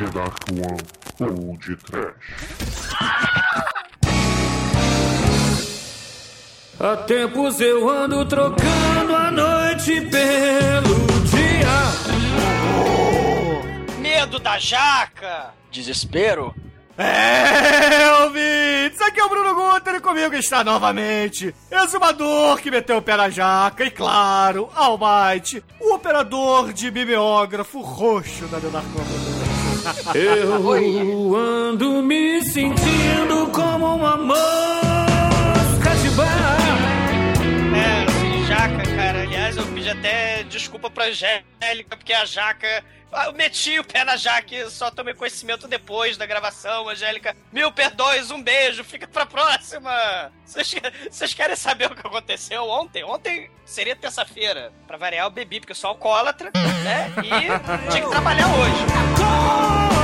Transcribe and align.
The 0.00 0.06
Dark 0.06 0.44
One 0.48 0.80
ou 1.20 1.58
de 1.58 1.76
Trash. 1.76 2.14
Há 6.80 6.96
tempos 7.06 7.60
eu 7.60 7.86
ando 7.86 8.24
trocando 8.24 9.14
a 9.14 9.30
noite 9.30 10.00
pelo 10.00 10.94
dia. 11.28 11.68
Medo 14.00 14.38
da 14.38 14.58
jaca! 14.58 15.50
Desespero? 15.70 16.54
É, 16.96 18.22
ouvintes! 18.22 19.02
Aqui 19.02 19.20
é 19.20 19.24
o 19.24 19.28
Bruno 19.28 19.54
Guter 19.54 19.96
e 19.96 20.00
comigo 20.00 20.34
está 20.34 20.64
novamente 20.64 21.54
Exumador 21.70 22.58
que 22.58 22.70
meteu 22.70 22.96
o 22.96 23.02
pé 23.02 23.18
na 23.18 23.28
jaca 23.28 23.84
e, 23.84 23.90
claro, 23.90 24.70
Almighty, 24.74 25.62
o 25.78 25.92
operador 25.94 26.72
de 26.72 26.90
mimeógrafo 26.90 27.82
roxo 27.82 28.46
da 28.46 28.56
Leonardo 28.56 29.49
Eu 30.14 31.36
ando 31.36 32.02
me 32.02 32.42
sentindo 32.44 33.46
como 33.52 33.96
uma 33.96 34.16
mosca 34.16 35.09
até 39.90 40.42
desculpa 40.44 40.90
pra 40.90 41.06
Angélica, 41.06 41.96
porque 41.96 42.12
a 42.12 42.24
jaca. 42.24 42.84
Ah, 43.12 43.24
Eu 43.26 43.32
meti 43.32 43.76
o 43.76 43.82
pé 43.84 44.04
na 44.04 44.16
jaca 44.16 44.54
e 44.54 44.70
só 44.70 44.88
tomei 44.88 45.12
conhecimento 45.14 45.66
depois 45.66 46.16
da 46.16 46.26
gravação, 46.26 46.88
Angélica. 46.88 47.36
Mil 47.52 47.72
perdões, 47.72 48.30
um 48.30 48.40
beijo, 48.40 48.84
fica 48.84 49.08
pra 49.08 49.26
próxima. 49.26 49.90
Vocês 50.46 51.34
querem 51.34 51.56
saber 51.56 51.86
o 51.90 51.94
que 51.96 52.06
aconteceu 52.06 52.68
ontem? 52.68 53.02
Ontem 53.02 53.50
seria 53.64 53.96
terça-feira. 53.96 54.72
Pra 54.86 54.96
variar, 54.96 55.26
eu 55.26 55.30
bebi, 55.30 55.58
porque 55.58 55.72
eu 55.72 55.76
sou 55.76 55.90
alcoólatra, 55.90 56.52
né? 56.84 57.12
E 57.18 57.90
tinha 57.90 58.04
que 58.04 58.10
trabalhar 58.10 58.46
hoje. 58.46 59.99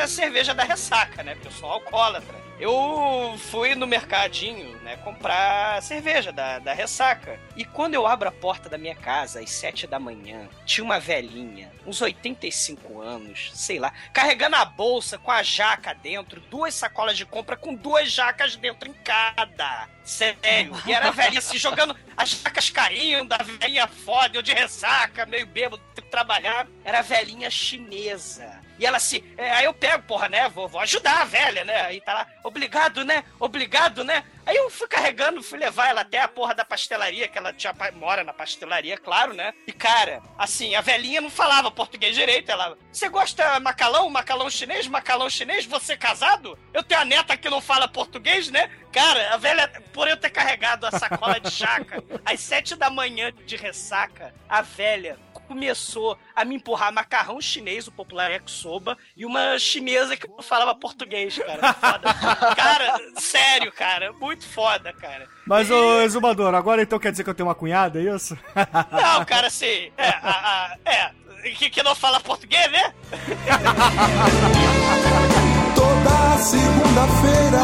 Tinha 0.00 0.08
cerveja 0.08 0.54
da 0.54 0.64
ressaca, 0.64 1.22
né? 1.22 1.34
Porque 1.34 1.48
eu 1.48 1.52
sou 1.52 1.70
alcoólatra. 1.70 2.40
Eu 2.58 3.38
fui 3.50 3.74
no 3.74 3.86
mercadinho, 3.86 4.76
né, 4.82 4.96
comprar 4.98 5.82
cerveja 5.82 6.30
da, 6.30 6.58
da 6.58 6.74
ressaca. 6.74 7.40
E 7.56 7.64
quando 7.64 7.94
eu 7.94 8.06
abro 8.06 8.28
a 8.28 8.32
porta 8.32 8.68
da 8.68 8.76
minha 8.76 8.94
casa 8.94 9.40
às 9.40 9.50
sete 9.50 9.86
da 9.86 9.98
manhã, 9.98 10.46
tinha 10.66 10.84
uma 10.84 11.00
velhinha, 11.00 11.72
uns 11.86 12.02
85 12.02 13.00
anos, 13.00 13.50
sei 13.54 13.78
lá, 13.78 13.92
carregando 14.12 14.56
a 14.56 14.64
bolsa 14.66 15.16
com 15.16 15.30
a 15.30 15.42
jaca 15.42 15.94
dentro, 15.94 16.38
duas 16.50 16.74
sacolas 16.74 17.16
de 17.16 17.24
compra 17.24 17.56
com 17.56 17.74
duas 17.74 18.12
jacas 18.12 18.56
dentro 18.56 18.90
em 18.90 18.94
cada. 18.94 19.88
Sério. 20.04 20.76
E 20.86 20.92
era 20.92 21.08
a 21.08 21.12
velhinha 21.12 21.40
se 21.40 21.56
jogando, 21.56 21.96
as 22.14 22.28
jacas 22.28 22.68
caindo, 22.68 23.32
a 23.32 23.38
velhinha 23.38 23.86
foda, 23.86 24.36
eu 24.36 24.42
de 24.42 24.52
ressaca, 24.52 25.24
meio 25.24 25.46
bêbado, 25.46 25.82
tenho 25.94 26.04
que 26.04 26.10
trabalhar. 26.10 26.66
Era 26.84 26.98
a 26.98 27.02
velhinha 27.02 27.50
chinesa. 27.50 28.60
E 28.80 28.86
ela 28.86 28.98
se. 28.98 29.22
é, 29.36 29.50
aí 29.50 29.66
eu 29.66 29.74
pego, 29.74 30.02
porra, 30.04 30.26
né? 30.30 30.48
Vou, 30.48 30.66
vou 30.66 30.80
ajudar 30.80 31.20
a 31.20 31.24
velha, 31.26 31.64
né? 31.66 31.82
Aí 31.82 32.00
tá 32.00 32.14
lá, 32.14 32.26
obrigado, 32.42 33.04
né? 33.04 33.22
Obrigado, 33.38 34.02
né? 34.02 34.24
Aí 34.46 34.56
eu 34.56 34.70
fui 34.70 34.88
carregando, 34.88 35.42
fui 35.42 35.58
levar 35.58 35.88
ela 35.88 36.00
até 36.00 36.20
a 36.20 36.28
porra 36.28 36.54
da 36.54 36.64
pastelaria, 36.64 37.28
que 37.28 37.38
ela 37.38 37.54
já 37.56 37.74
mora 37.94 38.24
na 38.24 38.32
pastelaria, 38.32 38.96
claro, 38.96 39.34
né? 39.34 39.52
E 39.66 39.72
cara, 39.72 40.22
assim, 40.38 40.74
a 40.74 40.80
velhinha 40.80 41.20
não 41.20 41.30
falava 41.30 41.70
português 41.70 42.14
direito. 42.14 42.50
Ela, 42.50 42.76
você 42.92 43.08
gosta 43.08 43.60
macalão, 43.60 44.08
macalão 44.10 44.50
chinês, 44.50 44.86
macalão 44.86 45.30
chinês? 45.30 45.66
Você 45.66 45.92
é 45.92 45.96
casado? 45.96 46.58
Eu 46.72 46.82
tenho 46.82 47.00
a 47.00 47.04
neta 47.04 47.36
que 47.36 47.50
não 47.50 47.60
fala 47.60 47.88
português, 47.88 48.50
né? 48.50 48.70
Cara, 48.92 49.34
a 49.34 49.36
velha, 49.36 49.68
por 49.92 50.08
eu 50.08 50.16
ter 50.16 50.30
carregado 50.30 50.86
a 50.86 50.90
sacola 50.90 51.38
de 51.38 51.50
chaca 51.50 52.02
às 52.24 52.40
sete 52.40 52.74
da 52.74 52.90
manhã 52.90 53.32
de 53.46 53.56
ressaca, 53.56 54.34
a 54.48 54.62
velha 54.62 55.16
começou 55.50 56.16
a 56.34 56.44
me 56.44 56.54
empurrar 56.54 56.92
macarrão 56.92 57.40
chinês, 57.40 57.88
o 57.88 57.92
popular 57.92 58.30
yakisoba, 58.30 58.96
e 59.16 59.26
uma 59.26 59.58
chinesa 59.58 60.16
que 60.16 60.28
não 60.28 60.40
falava 60.40 60.76
português, 60.76 61.36
cara. 61.38 61.72
Foda. 61.74 62.14
Cara, 62.54 63.00
sério, 63.16 63.72
cara. 63.72 64.12
Muito 64.12 64.29
foda, 64.38 64.92
cara. 64.92 65.26
Mas, 65.46 65.70
ô 65.70 66.00
Exumador, 66.02 66.54
agora 66.54 66.82
então 66.82 66.98
quer 66.98 67.10
dizer 67.10 67.24
que 67.24 67.30
eu 67.30 67.34
tenho 67.34 67.48
uma 67.48 67.54
cunhada, 67.54 67.98
é 68.00 68.14
isso? 68.14 68.36
Não, 68.92 69.24
cara, 69.24 69.46
assim, 69.48 69.90
é, 69.96 70.08
a, 70.22 70.30
a- 70.30 70.76
é, 70.84 71.10
que, 71.56 71.70
que 71.70 71.82
não 71.82 71.94
fala 71.94 72.20
português, 72.20 72.70
né? 72.70 72.92
Toda 75.74 76.38
segunda-feira 76.38 77.62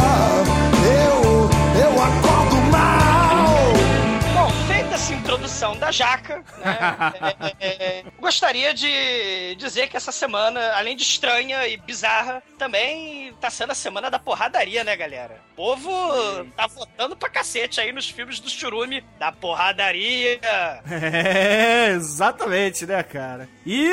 eu, 1.04 1.50
eu 1.82 1.92
acordo 2.02 2.25
introdução 5.26 5.76
da 5.76 5.90
jaca, 5.90 6.44
né, 6.58 6.78
é, 7.58 7.66
é, 7.98 8.04
gostaria 8.20 8.72
de 8.72 9.56
dizer 9.56 9.88
que 9.88 9.96
essa 9.96 10.12
semana, 10.12 10.60
além 10.76 10.96
de 10.96 11.02
estranha 11.02 11.66
e 11.66 11.76
bizarra, 11.76 12.40
também 12.56 13.32
tá 13.40 13.50
sendo 13.50 13.72
a 13.72 13.74
semana 13.74 14.08
da 14.08 14.20
porradaria, 14.20 14.84
né, 14.84 14.96
galera? 14.96 15.40
O 15.52 15.56
povo 15.56 15.90
tá 16.56 16.68
votando 16.68 17.16
pra 17.16 17.28
cacete 17.28 17.80
aí 17.80 17.92
nos 17.92 18.08
filmes 18.08 18.38
do 18.38 18.48
churume 18.48 19.04
da 19.18 19.32
porradaria. 19.32 20.40
É, 21.16 21.90
exatamente, 21.90 22.86
né, 22.86 23.02
cara? 23.02 23.48
E 23.64 23.90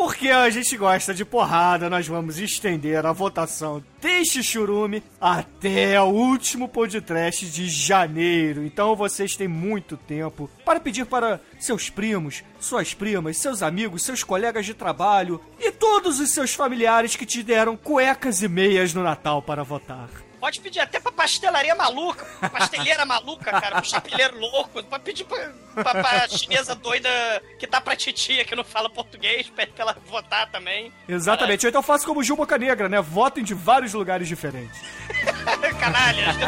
porque 0.00 0.30
a 0.30 0.48
gente 0.48 0.78
gosta 0.78 1.12
de 1.12 1.26
porrada, 1.26 1.90
nós 1.90 2.08
vamos 2.08 2.38
estender 2.38 3.04
a 3.04 3.12
votação 3.12 3.84
deste 4.00 4.42
churume 4.42 5.02
até 5.20 6.00
o 6.00 6.06
último 6.06 6.66
podcast 6.66 7.44
de 7.44 7.68
janeiro. 7.68 8.64
Então 8.64 8.96
vocês 8.96 9.36
têm 9.36 9.46
muito 9.46 9.98
tempo 9.98 10.48
para 10.64 10.80
pedir 10.80 11.04
para 11.04 11.38
seus 11.58 11.90
primos, 11.90 12.42
suas 12.58 12.94
primas, 12.94 13.36
seus 13.36 13.62
amigos, 13.62 14.02
seus 14.02 14.24
colegas 14.24 14.64
de 14.64 14.72
trabalho 14.72 15.38
e 15.58 15.70
todos 15.70 16.18
os 16.18 16.30
seus 16.30 16.54
familiares 16.54 17.14
que 17.14 17.26
te 17.26 17.42
deram 17.42 17.76
cuecas 17.76 18.42
e 18.42 18.48
meias 18.48 18.94
no 18.94 19.02
Natal 19.02 19.42
para 19.42 19.62
votar. 19.62 20.08
Pode 20.40 20.58
pedir 20.60 20.80
até 20.80 20.98
pra 20.98 21.12
pastelaria 21.12 21.74
maluca, 21.74 22.24
pra 22.40 22.48
pasteleira 22.48 23.04
maluca, 23.04 23.50
cara, 23.52 23.76
pro 23.76 23.84
chapeleiro 23.84 24.38
louco. 24.40 24.82
Pode 24.82 25.04
pedir 25.04 25.24
pra, 25.24 25.52
pra, 25.74 26.02
pra 26.02 26.28
chinesa 26.28 26.74
doida 26.74 27.10
que 27.58 27.66
tá 27.66 27.78
pra 27.78 27.94
titia, 27.94 28.42
que 28.44 28.56
não 28.56 28.64
fala 28.64 28.88
português, 28.88 29.50
pede 29.50 29.72
pra 29.72 29.82
ela 29.82 29.96
votar 30.06 30.50
também. 30.50 30.90
Exatamente. 31.06 31.66
Ou 31.66 31.68
então 31.68 31.82
faço 31.82 32.06
como 32.06 32.22
Gil 32.22 32.36
Boca 32.36 32.56
Negra, 32.56 32.88
né? 32.88 33.02
Votem 33.02 33.44
de 33.44 33.52
vários 33.52 33.92
lugares 33.92 34.26
diferentes. 34.26 34.80
Canalhas, 35.78 36.28
o 36.28 36.40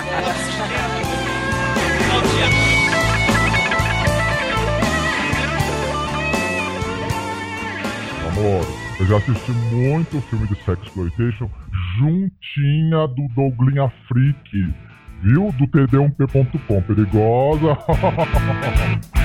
sistema. 0.45 1.23
Maldito. 2.09 2.73
Amor, 8.29 8.67
eu 8.99 9.07
já 9.07 9.17
assisti 9.19 9.51
muito 9.51 10.21
filme 10.23 10.49
de 10.49 10.55
sexploitation 10.65 11.51
juntinha 11.99 13.07
do 13.09 13.29
Douglinha 13.35 13.91
Freak, 14.09 14.75
viu? 15.23 15.53
Do 15.53 15.67
td1p.com, 15.67 16.83
perigosa. 16.83 17.79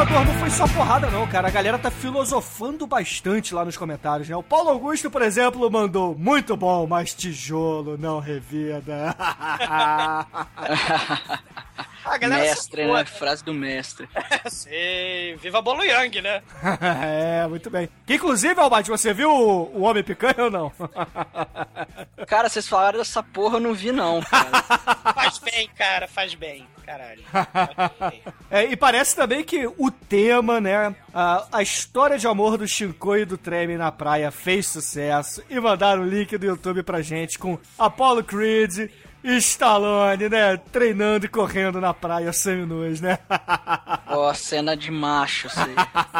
Exumador 0.00 0.24
não 0.24 0.34
foi 0.40 0.48
só 0.48 0.66
porrada, 0.66 1.10
não, 1.10 1.26
cara. 1.26 1.48
A 1.48 1.50
galera 1.50 1.78
tá 1.78 1.90
filosofando 1.90 2.86
bastante 2.86 3.54
lá 3.54 3.66
nos 3.66 3.76
comentários, 3.76 4.30
né? 4.30 4.34
O 4.34 4.42
Paulo 4.42 4.70
Augusto, 4.70 5.10
por 5.10 5.20
exemplo, 5.20 5.70
mandou 5.70 6.16
muito 6.16 6.56
bom, 6.56 6.86
mas 6.86 7.12
tijolo 7.12 7.98
não 7.98 8.18
revida. 8.18 9.14
A 12.04 12.16
galera 12.16 12.42
Mestre, 12.42 12.86
né? 12.86 13.04
Frase 13.04 13.44
do 13.44 13.52
mestre. 13.52 14.08
Sei, 14.48 15.36
viva 15.36 15.60
Bolo 15.60 15.82
Yang, 15.82 16.22
né? 16.22 16.42
é, 16.80 17.46
muito 17.46 17.70
bem. 17.70 17.88
Que, 18.06 18.14
inclusive, 18.14 18.58
Albate, 18.60 18.90
você 18.90 19.12
viu 19.12 19.30
o, 19.30 19.78
o 19.78 19.82
Homem 19.82 20.02
Picanha 20.02 20.44
ou 20.44 20.50
não? 20.50 20.72
Cara, 22.26 22.48
vocês 22.48 22.68
falaram 22.68 22.98
dessa 22.98 23.22
porra, 23.22 23.56
eu 23.56 23.60
não 23.60 23.74
vi 23.74 23.92
não, 23.92 24.20
cara. 24.22 24.62
Faz 25.14 25.38
bem, 25.38 25.68
cara, 25.76 26.06
faz 26.06 26.34
bem. 26.34 26.66
Caralho. 26.84 27.22
Faz 27.22 28.10
bem. 28.10 28.22
É, 28.50 28.64
e 28.64 28.76
parece 28.76 29.16
também 29.16 29.44
que 29.44 29.66
o 29.66 29.90
tema, 29.90 30.60
né? 30.60 30.94
A, 31.14 31.46
a 31.52 31.62
história 31.62 32.18
de 32.18 32.26
amor 32.26 32.56
do 32.58 32.66
Shinko 32.66 33.16
e 33.16 33.24
do 33.24 33.38
Treme 33.38 33.76
na 33.76 33.90
praia 33.90 34.30
fez 34.30 34.66
sucesso. 34.66 35.42
E 35.48 35.58
mandaram 35.58 36.02
o 36.02 36.08
link 36.08 36.36
do 36.36 36.46
YouTube 36.46 36.82
pra 36.82 37.02
gente 37.02 37.38
com 37.38 37.58
Apollo 37.78 38.24
Creed 38.24 38.90
Stallone, 39.22 40.28
né? 40.28 40.56
Treinando 40.72 41.26
e 41.26 41.28
correndo 41.28 41.80
na 41.80 41.92
praia 41.92 42.32
semi-nus, 42.32 43.00
né? 43.00 43.18
Ó, 44.06 44.32
cena 44.34 44.76
de 44.76 44.90
macho. 44.90 45.48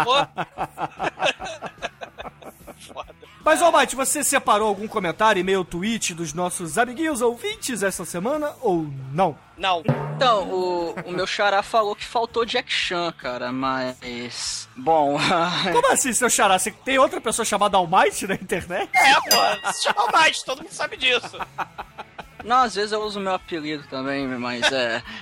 Pô. 0.05 0.15
Foda. 2.93 3.15
Mas, 3.43 3.63
Almighty, 3.63 3.97
você 3.97 4.23
separou 4.23 4.69
algum 4.69 4.87
comentário, 4.87 5.41
e-mail, 5.41 5.65
tweet 5.65 6.13
dos 6.15 6.35
nossos 6.35 6.77
amiguinhos 6.77 7.23
ouvintes 7.23 7.83
essa 7.83 8.05
semana 8.05 8.53
ou 8.61 8.87
não? 9.13 9.37
Não. 9.57 9.83
Então, 10.15 10.49
o, 10.51 10.93
o 11.07 11.11
meu 11.11 11.27
xará 11.27 11.63
falou 11.63 11.97
que 11.97 12.05
faltou 12.05 12.45
Jack 12.45 12.71
Chan, 12.71 13.13
cara, 13.13 13.51
mas... 13.51 14.69
Bom, 14.77 15.19
Como 15.73 15.91
assim, 15.91 16.13
seu 16.13 16.29
xará? 16.29 16.59
Você 16.59 16.71
tem 16.71 16.99
outra 16.99 17.21
pessoa 17.21 17.45
chamada 17.45 17.79
Almighty 17.79 18.27
na 18.27 18.35
internet? 18.35 18.91
É, 18.95 19.15
pô, 19.15 19.73
se 19.73 19.85
chama 19.85 20.07
mais, 20.13 20.43
todo 20.43 20.63
mundo 20.63 20.73
sabe 20.73 20.97
disso. 20.99 21.39
Não, 22.45 22.63
às 22.63 22.75
vezes 22.75 22.93
eu 22.93 23.01
uso 23.03 23.21
meu 23.21 23.35
apelido 23.35 23.85
também, 23.89 24.27
mas 24.27 24.63
é... 24.73 25.03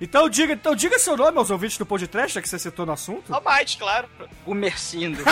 Então 0.00 0.30
diga, 0.30 0.54
então 0.54 0.74
diga 0.74 0.98
seu 0.98 1.14
nome 1.14 1.36
aos 1.36 1.50
ouvintes 1.50 1.76
do 1.76 1.84
podcast, 1.84 2.40
que 2.40 2.48
você 2.48 2.58
citou 2.58 2.86
no 2.86 2.92
assunto. 2.92 3.34
Almighty, 3.34 3.76
claro. 3.76 4.08
O 4.46 4.54
Mercindo. 4.54 5.22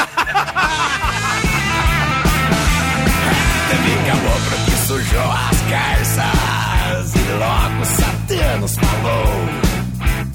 Teve 3.68 3.96
calor 4.06 4.40
porque 4.48 4.70
sujou 4.86 5.30
as 5.30 5.60
calças 5.70 7.14
E 7.14 7.32
logo 7.38 7.84
Satanos 7.84 8.74
falou 8.76 9.48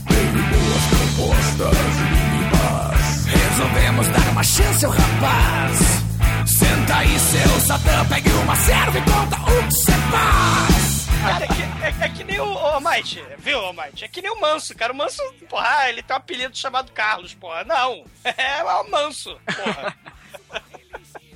Ele 0.10 0.42
deu 0.50 0.76
as 0.76 0.86
propostas 0.88 1.78
mínimas 2.12 3.26
Resolvemos 3.26 4.08
dar 4.10 4.32
uma 4.32 4.44
chance 4.44 4.86
ao 4.86 4.92
rapaz 4.92 6.13
Senta 6.46 6.98
aí 6.98 7.20
seu 7.20 7.60
Satã, 7.62 8.06
pegue 8.10 8.30
uma 8.30 8.56
serva 8.56 8.98
e 8.98 9.02
conta 9.02 9.38
o 9.42 9.68
que 9.68 9.74
você 9.74 9.92
faz 9.92 11.04
Cara, 11.24 11.46
é 11.46 11.48
que, 11.48 11.62
é, 11.62 12.06
é 12.06 12.10
que 12.10 12.24
nem 12.26 12.40
o, 12.42 12.54
o 12.54 12.58
Almighty, 12.58 13.24
viu, 13.38 13.58
Almighty? 13.58 14.04
É 14.04 14.08
que 14.10 14.22
nem 14.22 14.30
o 14.30 14.42
Manso, 14.42 14.76
cara. 14.76 14.92
O 14.92 14.96
Manso, 14.96 15.24
porra, 15.48 15.90
ele 15.90 16.04
tem 16.04 16.14
um 16.14 16.18
apelido 16.18 16.58
chamado 16.58 16.92
Carlos, 16.92 17.34
porra. 17.34 17.64
Não, 17.64 18.04
é 18.26 18.64
o 18.64 18.90
Manso, 18.92 19.40
porra. 19.46 19.96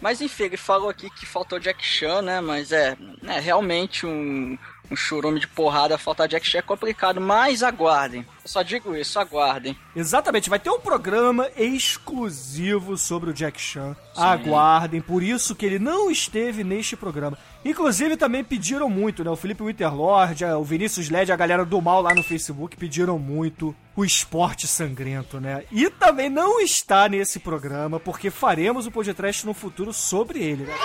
Mas 0.01 0.19
enfim, 0.19 0.43
ele 0.43 0.57
falou 0.57 0.89
aqui 0.89 1.09
que 1.09 1.25
faltou 1.25 1.57
Jack 1.57 1.83
Chan, 1.85 2.21
né? 2.21 2.41
Mas 2.41 2.73
é, 2.73 2.97
é 3.23 3.39
realmente 3.39 4.05
um, 4.05 4.57
um 4.89 4.95
churume 4.95 5.39
de 5.39 5.47
porrada, 5.47 5.97
faltar 5.97 6.27
Jack 6.27 6.45
Chan 6.47 6.59
é 6.59 6.61
complicado, 6.61 7.19
mas 7.19 7.63
aguardem. 7.63 8.21
Eu 8.21 8.49
só 8.49 8.61
digo 8.61 8.95
isso, 8.95 9.19
aguardem. 9.19 9.77
Exatamente, 9.95 10.49
vai 10.49 10.59
ter 10.59 10.69
um 10.69 10.79
programa 10.79 11.49
exclusivo 11.57 12.97
sobre 12.97 13.29
o 13.29 13.33
Jack 13.33 13.59
Chan. 13.59 13.95
Aguardem, 14.15 15.01
por 15.01 15.21
isso 15.21 15.55
que 15.55 15.65
ele 15.65 15.79
não 15.79 16.09
esteve 16.09 16.63
neste 16.63 16.95
programa. 16.95 17.37
Inclusive 17.65 18.15
também 18.15 18.43
pediram 18.43 18.89
muito, 18.89 19.23
né? 19.23 19.29
O 19.29 19.35
Felipe 19.35 19.63
Winterlord, 19.63 20.45
o 20.45 20.63
Vinícius 20.63 21.09
Led, 21.09 21.31
a 21.31 21.35
galera 21.35 21.65
do 21.65 21.81
mal 21.81 22.01
lá 22.01 22.13
no 22.13 22.23
Facebook 22.23 22.77
pediram 22.77 23.19
muito 23.19 23.75
o 23.95 24.05
esporte 24.05 24.67
sangrento, 24.67 25.39
né? 25.39 25.63
E 25.71 25.89
também 25.89 26.29
não 26.29 26.61
está 26.61 27.09
nesse 27.09 27.39
programa, 27.39 27.99
porque 27.99 28.29
faremos 28.29 28.85
o 28.85 28.91
podcast 28.91 29.45
no 29.45 29.53
futuro 29.53 29.91
sobre 29.91 30.39
ele, 30.39 30.63
né? 30.63 30.75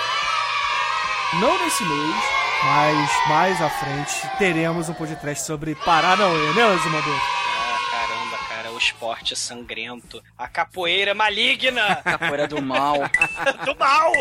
Não 1.41 1.65
nesse 1.65 1.85
mês, 1.85 2.15
mas 2.65 3.11
mais 3.29 3.61
à 3.63 3.69
frente 3.69 4.29
teremos 4.39 4.89
um 4.89 4.95
podcast 4.95 5.45
sobre 5.45 5.75
Paranauê, 5.75 6.53
né, 6.55 6.79
Zumador? 6.83 7.21
Ah, 7.21 7.79
caramba, 7.91 8.39
cara, 8.49 8.73
o 8.73 8.79
esporte 8.79 9.35
sangrento. 9.37 10.23
A 10.39 10.49
capoeira 10.49 11.15
maligna 11.15 11.97
Capoeira 11.97 12.47
do 12.47 12.63
mal. 12.63 12.97
do 13.65 13.77
mal. 13.79 14.13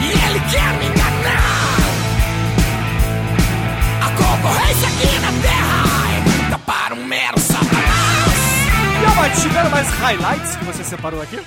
E 0.00 0.10
ele 0.10 0.40
quer 0.50 0.72
me 0.78 0.86
enganar 0.86 1.78
A 4.02 4.10
concorrência 4.10 4.88
aqui 4.88 5.18
na 5.20 5.32
terra 5.42 6.16
É 6.16 6.20
muita 6.20 6.58
para 6.58 6.94
um 6.94 7.04
mero 7.04 7.38
satanás 7.38 7.57
Tiveram 9.40 9.70
mais 9.70 9.88
highlights 9.90 10.56
que 10.56 10.64
você 10.64 10.84
separou 10.84 11.22
aqui? 11.22 11.40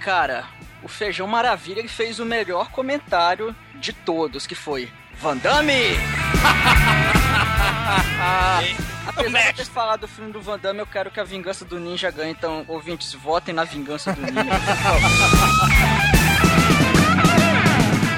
Cara, 0.00 0.44
o 0.82 0.88
Feijão 0.88 1.26
Maravilha 1.26 1.80
ele 1.80 1.88
fez 1.88 2.18
o 2.20 2.24
melhor 2.24 2.70
comentário 2.70 3.54
de 3.74 3.92
todos, 3.92 4.46
que 4.46 4.54
foi 4.54 4.88
Van 5.20 5.36
Damme! 5.36 5.72
Apesar 9.06 9.50
de 9.50 9.56
ter 9.56 9.66
falado 9.66 10.00
do 10.00 10.08
filme 10.08 10.32
do 10.32 10.40
Van 10.40 10.58
Damme, 10.58 10.80
eu 10.80 10.86
quero 10.86 11.10
que 11.10 11.20
a 11.20 11.24
vingança 11.24 11.64
do 11.64 11.78
ninja 11.78 12.10
ganhe. 12.10 12.32
Então, 12.32 12.64
ouvintes, 12.68 13.12
votem 13.12 13.54
na 13.54 13.64
vingança 13.64 14.12
do 14.12 14.20
ninja. 14.20 14.40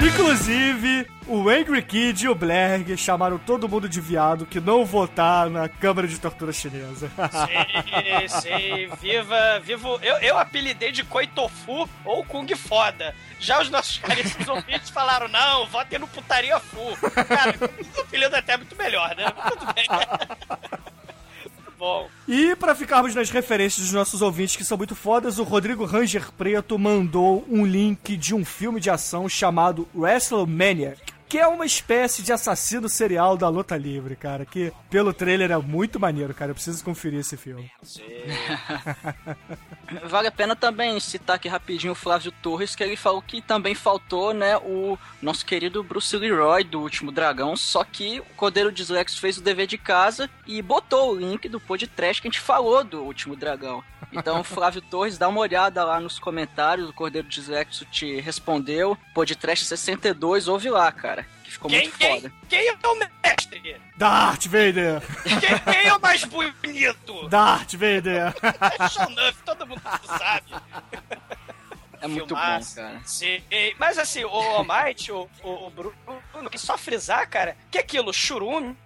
Inclusive, 0.05 1.07
o 1.27 1.47
Angry 1.47 1.81
Kid 1.81 2.25
e 2.25 2.29
o 2.29 2.35
Blerg 2.35 2.97
chamaram 2.97 3.37
todo 3.37 3.69
mundo 3.69 3.87
de 3.87 4.01
viado 4.01 4.45
que 4.45 4.59
não 4.59 4.83
votar 4.83 5.49
na 5.49 5.69
Câmara 5.69 6.07
de 6.07 6.19
Tortura 6.19 6.51
Chinesa. 6.51 7.09
Sim, 7.31 8.27
sim, 8.41 8.89
viva, 9.01 9.59
vivo. 9.61 9.97
Eu, 10.01 10.17
eu 10.17 10.37
apelidei 10.37 10.91
de 10.91 11.03
Koitofu 11.03 11.89
ou 12.03 12.23
Kung 12.25 12.47
Foda. 12.55 13.15
Já 13.39 13.61
os 13.61 13.69
nossos 13.69 13.97
caríssimos 13.99 14.47
ouvintes 14.47 14.89
falaram, 14.89 15.27
não, 15.29 15.65
votem 15.67 15.97
no 15.97 16.07
putaria 16.07 16.59
fu. 16.59 16.97
Cara, 17.25 17.55
o 17.97 18.01
apelido 18.01 18.35
é 18.35 18.39
até 18.39 18.57
muito 18.57 18.75
melhor, 18.75 19.15
né? 19.15 19.25
Tudo 19.49 19.73
bem. 19.73 19.85
Bom, 21.83 22.07
E 22.29 22.55
pra 22.55 22.73
ficarmos 22.73 23.13
nas 23.13 23.29
referências 23.29 23.81
dos 23.85 23.91
nossos 23.91 24.21
ouvintes 24.21 24.55
que 24.55 24.63
são 24.63 24.77
muito 24.77 24.95
fodas, 24.95 25.37
o 25.37 25.43
Rodrigo 25.43 25.83
Ranger 25.83 26.31
Preto 26.31 26.79
mandou 26.79 27.45
um 27.49 27.65
link 27.65 28.15
de 28.15 28.33
um 28.33 28.45
filme 28.45 28.79
de 28.79 28.89
ação 28.89 29.27
chamado 29.27 29.85
WrestleMania, 29.93 30.95
que 31.33 31.39
é 31.39 31.47
uma 31.47 31.65
espécie 31.65 32.21
de 32.21 32.31
assassino 32.31 32.87
serial 32.87 33.35
da 33.35 33.49
luta 33.49 33.75
livre, 33.75 34.15
cara, 34.15 34.45
que 34.45 34.71
pelo 34.87 35.11
trailer 35.11 35.49
é 35.49 35.57
muito 35.57 35.99
maneiro, 35.99 36.31
cara. 36.31 36.51
Eu 36.51 36.53
preciso 36.53 36.85
conferir 36.85 37.21
esse 37.21 37.35
filme. 37.35 37.71
Vale 40.05 40.27
a 40.27 40.31
pena 40.31 40.55
também 40.55 40.99
citar 40.99 41.37
aqui 41.37 41.47
rapidinho 41.47 41.93
o 41.93 41.95
Flávio 41.95 42.31
Torres, 42.31 42.75
que 42.75 42.83
ele 42.83 42.95
falou 42.95 43.19
que 43.19 43.41
também 43.41 43.73
faltou, 43.73 44.31
né, 44.31 44.57
o 44.57 44.95
nosso 45.23 45.43
querido 45.43 45.83
Bruce 45.83 46.15
Leroy 46.15 46.63
do 46.63 46.79
Último 46.79 47.11
Dragão, 47.11 47.55
só 47.55 47.83
que 47.83 48.19
o 48.19 48.35
Cordeiro 48.35 48.71
Dislexo 48.71 49.19
fez 49.19 49.39
o 49.39 49.41
dever 49.41 49.65
de 49.65 49.79
casa 49.79 50.29
e 50.45 50.61
botou 50.61 51.11
o 51.11 51.15
link 51.15 51.49
do 51.49 51.59
podcast 51.59 52.21
que 52.21 52.27
a 52.27 52.31
gente 52.31 52.39
falou 52.39 52.83
do 52.83 53.01
Último 53.01 53.35
Dragão. 53.35 53.83
Então, 54.11 54.41
Flávio 54.43 54.81
Torres, 54.81 55.17
dá 55.17 55.27
uma 55.27 55.39
olhada 55.39 55.83
lá 55.83 55.99
nos 55.99 56.19
comentários, 56.19 56.89
o 56.89 56.93
Cordeiro 56.93 57.27
Dislexo 57.27 57.85
te 57.85 58.19
respondeu, 58.19 58.97
podcast 59.13 59.65
62, 59.65 60.47
ouve 60.47 60.69
lá, 60.69 60.91
cara, 60.91 61.22
que 61.43 61.51
ficou 61.51 61.69
quem, 61.69 61.81
muito 61.81 61.97
quem, 61.97 62.21
foda. 62.21 62.33
quem 62.49 62.67
é 62.67 62.73
o 62.87 62.95
mestre? 63.23 63.81
Darth 63.97 64.45
Vader! 64.45 65.01
Quem, 65.23 65.73
quem 65.73 65.85
é 65.87 65.93
o 65.93 66.01
mais 66.01 66.23
bonito? 66.23 67.27
Darth 67.29 67.73
Vader! 67.73 68.33
É 68.79 68.89
Shonuff, 68.89 69.43
todo 69.45 69.67
mundo 69.67 69.81
sabe. 70.05 70.53
É 72.01 72.07
muito 72.07 72.27
Filmaço. 72.27 72.75
bom, 72.75 72.81
cara. 72.81 73.01
Sim, 73.05 73.41
mas 73.79 73.97
assim, 73.97 74.25
o 74.25 74.29
Almighty, 74.29 75.11
o, 75.11 75.29
o, 75.41 75.67
o 75.67 75.69
Bruno, 75.69 76.22
que 76.49 76.57
só 76.57 76.77
frisar, 76.77 77.29
cara, 77.29 77.57
que 77.71 77.77
aquilo, 77.77 78.13
Churume, 78.13 78.77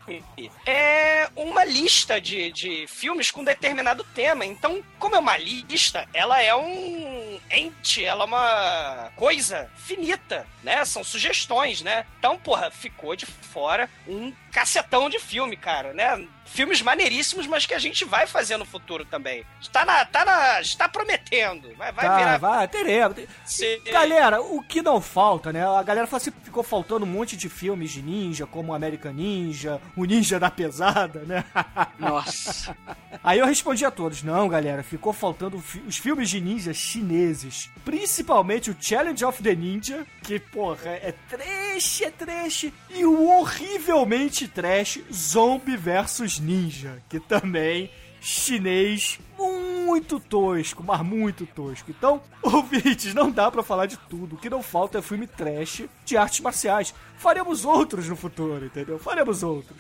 é 0.65 1.29
uma 1.35 1.63
lista 1.63 2.19
de, 2.19 2.51
de 2.51 2.85
filmes 2.87 3.31
com 3.31 3.43
determinado 3.43 4.03
tema. 4.03 4.45
Então, 4.45 4.83
como 4.99 5.15
é 5.15 5.19
uma 5.19 5.37
lista, 5.37 6.07
ela 6.13 6.41
é 6.41 6.55
um, 6.55 7.39
ente, 7.51 8.03
ela 8.03 8.23
é 8.23 8.27
uma 8.27 9.11
coisa 9.15 9.69
finita, 9.77 10.47
né? 10.63 10.83
São 10.85 11.03
sugestões, 11.03 11.81
né? 11.81 12.05
Então, 12.19 12.37
porra, 12.37 12.71
ficou 12.71 13.15
de 13.15 13.25
fora 13.25 13.89
um 14.07 14.33
cacetão 14.51 15.09
de 15.09 15.19
filme, 15.19 15.55
cara, 15.55 15.93
né? 15.93 16.27
Filmes 16.47 16.81
maneiríssimos, 16.81 17.45
mas 17.45 17.65
que 17.65 17.73
a 17.73 17.79
gente 17.79 18.03
vai 18.05 18.25
fazer 18.25 18.57
no 18.57 18.65
futuro 18.65 19.05
também. 19.05 19.45
Está 19.61 19.85
na. 19.85 20.03
Tá 20.05 20.25
na. 20.25 20.61
Está 20.61 20.89
prometendo. 20.89 21.73
Vai, 21.77 21.91
vai 21.91 22.05
Tá, 22.05 22.17
virar. 22.17 22.37
vai, 22.39 22.67
teremos. 22.67 23.17
Sim. 23.45 23.79
Galera, 23.91 24.41
o 24.41 24.63
que 24.63 24.81
não 24.81 24.99
falta, 24.99 25.53
né? 25.53 25.65
A 25.67 25.83
galera 25.83 26.07
fala 26.07 26.21
assim, 26.21 26.31
ficou 26.43 26.63
faltando 26.63 27.05
um 27.05 27.09
monte 27.09 27.35
de 27.37 27.49
filmes 27.49 27.91
de 27.91 28.01
ninja, 28.01 28.45
como 28.47 28.73
American 28.73 29.13
Ninja, 29.13 29.79
o 29.95 30.05
Ninja 30.05 30.39
da 30.39 30.49
Pesada, 30.49 31.19
né? 31.25 31.43
Nossa. 31.99 32.75
Aí 33.23 33.39
eu 33.39 33.45
respondi 33.45 33.83
a 33.85 33.91
todos, 33.91 34.23
não, 34.23 34.47
galera, 34.47 34.83
ficou 34.83 35.11
faltando 35.13 35.59
fi- 35.59 35.83
os 35.87 35.97
filmes 35.97 36.29
de 36.29 36.39
ninja 36.39 36.73
chineses. 36.73 37.69
Principalmente 37.83 38.71
o 38.71 38.75
Challenge 38.79 39.23
of 39.25 39.41
the 39.43 39.53
Ninja, 39.55 40.05
que, 40.23 40.39
porra, 40.39 40.89
é 40.91 41.13
trash, 41.29 42.01
é 42.01 42.09
trash. 42.11 42.71
E 42.89 43.05
o 43.05 43.27
horrivelmente 43.29 44.47
trash 44.47 44.99
Zombie 45.13 45.75
Ninja, 46.39 47.01
que 47.09 47.19
também 47.19 47.89
chinês 48.19 49.19
muito 49.37 50.19
tosco, 50.19 50.83
mas 50.83 51.01
muito 51.01 51.45
tosco. 51.45 51.89
Então, 51.91 52.21
ouvintes, 52.41 53.13
não 53.13 53.31
dá 53.31 53.49
pra 53.49 53.63
falar 53.63 53.85
de 53.85 53.97
tudo. 53.97 54.35
O 54.35 54.37
que 54.37 54.49
não 54.49 54.61
falta 54.61 54.99
é 54.99 55.01
filme 55.01 55.27
trash 55.27 55.83
de 56.05 56.17
artes 56.17 56.39
marciais. 56.41 56.93
Faremos 57.17 57.63
outros 57.63 58.07
no 58.07 58.15
futuro, 58.15 58.65
entendeu? 58.65 58.99
Faremos 58.99 59.43
outros. 59.43 59.77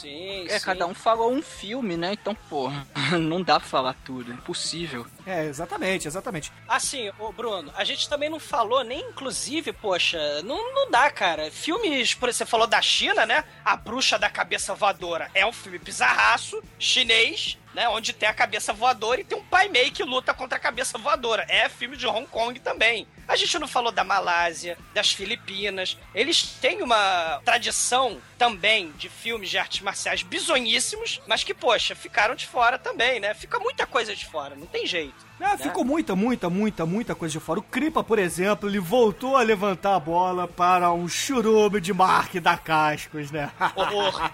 Sim, 0.00 0.46
É, 0.48 0.58
sim. 0.58 0.64
cada 0.64 0.86
um 0.86 0.94
falou 0.94 1.32
um 1.32 1.42
filme, 1.42 1.96
né? 1.96 2.12
Então, 2.12 2.34
pô, 2.48 2.70
não 3.20 3.42
dá 3.42 3.58
pra 3.60 3.68
falar 3.68 3.94
tudo. 4.04 4.32
Impossível. 4.32 5.06
É, 5.26 5.44
exatamente, 5.46 6.06
exatamente. 6.06 6.52
Assim, 6.68 7.10
ô 7.18 7.32
Bruno, 7.32 7.72
a 7.76 7.84
gente 7.84 8.08
também 8.08 8.28
não 8.30 8.38
falou 8.40 8.82
nem, 8.84 9.00
inclusive, 9.08 9.72
poxa, 9.72 10.18
não, 10.42 10.74
não 10.74 10.90
dá, 10.90 11.10
cara. 11.10 11.50
Filmes, 11.50 12.14
por 12.14 12.28
exemplo, 12.28 12.36
você 12.46 12.50
falou 12.50 12.66
da 12.66 12.80
China, 12.82 13.24
né? 13.26 13.44
A 13.64 13.76
Bruxa 13.76 14.18
da 14.18 14.28
Cabeça 14.30 14.74
Voadora 14.74 15.30
é 15.34 15.44
um 15.46 15.52
filme 15.52 15.78
bizarraço, 15.78 16.62
chinês, 16.78 17.58
né? 17.76 17.86
Onde 17.90 18.14
tem 18.14 18.26
a 18.26 18.32
cabeça 18.32 18.72
voadora 18.72 19.20
e 19.20 19.24
tem 19.24 19.36
um 19.36 19.44
pai 19.44 19.68
meio 19.68 19.92
que 19.92 20.02
luta 20.02 20.32
contra 20.32 20.56
a 20.56 20.60
cabeça 20.60 20.96
voadora. 20.96 21.44
É 21.46 21.68
filme 21.68 21.94
de 21.94 22.06
Hong 22.06 22.26
Kong 22.26 22.58
também. 22.58 23.06
A 23.28 23.36
gente 23.36 23.58
não 23.58 23.68
falou 23.68 23.92
da 23.92 24.02
Malásia, 24.02 24.78
das 24.94 25.12
Filipinas. 25.12 25.98
Eles 26.14 26.42
têm 26.42 26.80
uma 26.80 27.38
tradição 27.44 28.18
também 28.38 28.92
de 28.92 29.10
filmes 29.10 29.50
de 29.50 29.58
artes 29.58 29.82
marciais 29.82 30.22
bizonhíssimos, 30.22 31.20
mas 31.26 31.44
que, 31.44 31.52
poxa, 31.52 31.94
ficaram 31.94 32.34
de 32.34 32.46
fora 32.46 32.78
também, 32.78 33.20
né? 33.20 33.34
Fica 33.34 33.58
muita 33.58 33.86
coisa 33.86 34.16
de 34.16 34.24
fora, 34.24 34.56
não 34.56 34.66
tem 34.66 34.86
jeito. 34.86 35.26
Ah, 35.40 35.58
ficou 35.58 35.84
muita, 35.84 36.16
muita, 36.16 36.48
muita, 36.48 36.86
muita 36.86 37.14
coisa 37.14 37.32
de 37.32 37.40
fora. 37.40 37.60
O 37.60 37.62
Kripa, 37.62 38.02
por 38.02 38.18
exemplo, 38.18 38.68
ele 38.68 38.78
voltou 38.78 39.36
a 39.36 39.42
levantar 39.42 39.94
a 39.94 40.00
bola 40.00 40.48
para 40.48 40.90
um 40.92 41.06
churume 41.06 41.80
de 41.80 41.92
Mark 41.92 42.34
da 42.36 42.56
Cascos, 42.56 43.30
né? 43.30 43.50
Horror. 43.74 44.30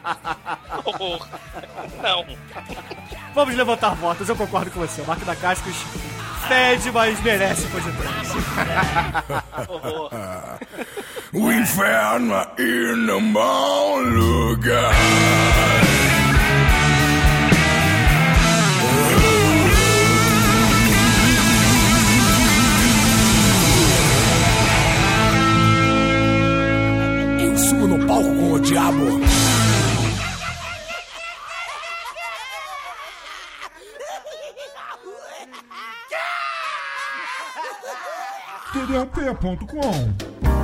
Horror. 0.84 1.28
Não. 2.00 2.24
Vamos 3.34 3.54
levantar 3.54 3.94
votos, 3.94 4.28
eu 4.28 4.36
concordo 4.36 4.70
com 4.70 4.80
você. 4.80 5.00
O 5.00 5.06
Mark 5.06 5.22
da 5.24 5.34
Cascos 5.34 5.74
fede, 6.46 6.90
mas 6.92 7.20
merece 7.22 7.66
podcast. 7.68 8.32
Horror. 9.68 10.10
O 11.32 11.50
inferno 11.50 12.34
aí 12.34 12.96
no 12.96 13.20
mau 13.20 13.98
lugar. 13.98 14.92
tdump.com 39.34 40.61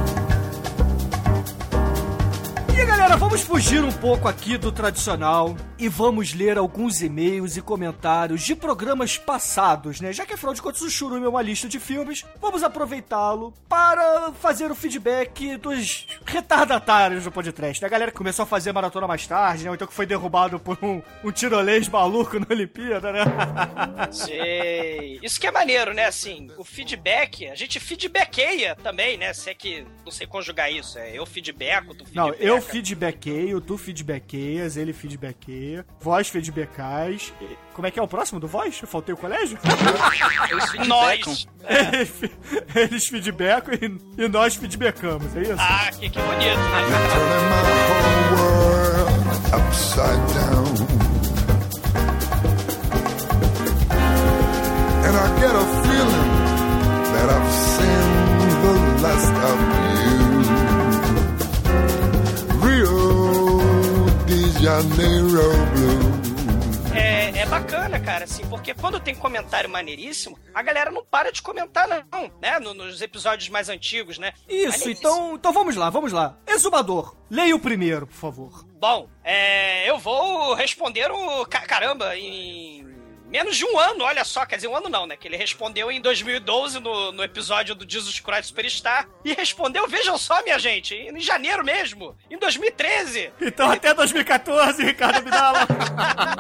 vamos 3.29 3.43
fugir 3.43 3.85
um 3.85 3.93
pouco 3.93 4.27
aqui 4.27 4.57
do 4.57 4.73
tradicional 4.73 5.55
e 5.79 5.87
vamos 5.87 6.33
ler 6.33 6.57
alguns 6.57 7.03
e-mails 7.03 7.59
e 7.59 7.63
comentários 7.63 8.41
de 8.43 8.55
programas 8.55 9.19
passados, 9.19 10.01
né? 10.01 10.15
Já 10.15 10.25
que 10.25 10.33
afinal 10.33 10.55
de 10.55 10.63
contas 10.63 10.81
o 10.81 10.91
Churume 10.91 11.27
é 11.27 11.29
uma 11.29 11.43
lista 11.43 11.69
de 11.69 11.79
filmes, 11.79 12.25
vamos 12.41 12.63
aproveitá-lo 12.63 13.53
para 13.69 14.33
fazer 14.41 14.71
o 14.71 14.75
feedback 14.75 15.59
dos 15.59 16.07
retardatários 16.25 17.25
do 17.25 17.31
podcast, 17.31 17.83
né? 17.83 17.87
A 17.87 17.91
galera 17.91 18.11
que 18.11 18.17
começou 18.17 18.45
a 18.45 18.47
fazer 18.47 18.73
maratona 18.73 19.07
mais 19.07 19.27
tarde, 19.27 19.65
né? 19.65 19.69
Ou 19.69 19.75
então 19.75 19.87
que 19.87 19.93
foi 19.93 20.07
derrubado 20.07 20.59
por 20.59 20.79
um, 20.83 21.03
um 21.23 21.31
tirolês 21.31 21.87
maluco 21.87 22.41
na 22.41 22.47
Olimpíada, 22.49 23.13
né? 23.13 23.25
Sei. 24.11 25.21
Isso 25.23 25.39
que 25.39 25.47
é 25.47 25.51
maneiro, 25.51 25.93
né? 25.93 26.07
Assim, 26.07 26.51
o 26.57 26.65
feedback, 26.65 27.47
a 27.47 27.55
gente 27.55 27.79
feedbackeia 27.79 28.75
também, 28.77 29.19
né? 29.19 29.35
Se 29.35 29.51
é 29.51 29.55
que, 29.55 29.85
não 30.03 30.11
sei 30.11 30.27
conjugar 30.27 30.73
isso, 30.73 30.99
é 30.99 31.19
eu 31.19 31.27
feedbacko, 31.27 31.95
tu 31.95 32.05
Não, 32.15 32.29
feedbacka. 32.29 32.43
eu 32.43 32.63
feedbackeio, 33.19 33.61
tu 33.61 33.77
feedbackeias, 33.77 34.77
ele 34.77 34.93
feedbackeia, 34.93 35.85
vós 36.01 36.29
feedbackais. 36.29 37.33
Como 37.75 37.87
é 37.87 37.91
que 37.91 37.99
é 37.99 38.03
o 38.03 38.09
próximo 38.09 38.39
do 38.41 38.47
voz? 38.47 38.79
Eu 38.81 38.89
faltei 38.89 39.15
o 39.15 39.19
colégio? 39.19 39.59
Nós! 40.87 41.47
Eles 41.69 42.09
fe- 42.09 42.31
Eles 42.75 43.07
feedbackam 43.09 43.75
e, 43.75 44.23
e 44.25 44.29
nós 44.29 44.55
feedbackamos, 44.55 45.35
é 45.37 45.43
isso? 45.43 45.55
Ah, 45.59 45.91
que, 45.93 46.09
que 46.09 46.19
bonito, 46.21 46.59
né? 46.59 47.59
Blue. 65.43 66.97
É, 66.97 67.39
é 67.41 67.47
bacana, 67.47 68.01
cara, 68.01 68.25
assim, 68.25 68.45
porque 68.47 68.75
quando 68.75 68.99
tem 68.99 69.15
comentário 69.15 69.71
maneiríssimo, 69.71 70.37
a 70.53 70.63
galera 70.63 70.91
não 70.91 71.05
para 71.05 71.31
de 71.31 71.41
comentar, 71.41 71.87
não, 71.89 72.31
né? 72.41 72.59
No- 72.59 72.75
nos 72.75 73.01
episódios 73.01 73.49
mais 73.49 73.69
antigos, 73.69 74.19
né? 74.19 74.33
Isso, 74.49 74.91
então, 74.91 75.35
então 75.37 75.53
vamos 75.53 75.77
lá, 75.77 75.91
vamos 75.91 76.13
lá. 76.13 76.37
Exumador, 76.47 77.15
leia 77.31 77.55
o 77.55 77.61
primeiro, 77.61 78.07
por 78.07 78.17
favor. 78.17 78.65
Bom, 78.81 79.09
é, 79.23 79.89
eu 79.89 79.99
vou 79.99 80.55
responder 80.55 81.11
o. 81.11 81.45
ca- 81.47 81.61
Caramba, 81.67 82.17
em. 82.17 82.88
Menos 83.29 83.57
de 83.57 83.65
um 83.65 83.79
ano, 83.79 84.05
olha 84.05 84.25
só, 84.25 84.47
quer 84.47 84.57
dizer, 84.57 84.69
um 84.69 84.77
ano 84.77 84.89
não, 84.89 85.07
né? 85.07 85.17
Que 85.17 85.29
ele 85.29 85.37
respondeu 85.37 85.93
em 85.93 86.01
2012 86.01 86.81
no, 86.81 87.13
no 87.13 87.23
episódio 87.23 87.75
do 87.75 87.89
Jesus 87.89 88.19
Christ 88.21 88.45
Superstar. 88.47 89.07
E 89.25 89.35
respondeu, 89.35 89.87
vejam 89.87 90.17
só, 90.17 90.43
minha 90.43 90.59
gente, 90.59 90.95
em 90.95 91.21
janeiro 91.21 91.63
mesmo, 91.63 92.17
em 92.31 92.39
2013. 92.39 93.33
Então 93.41 93.71
até 93.71 93.93
2014, 93.93 94.83
Ricardo 94.83 95.17
Abdala. 95.19 95.67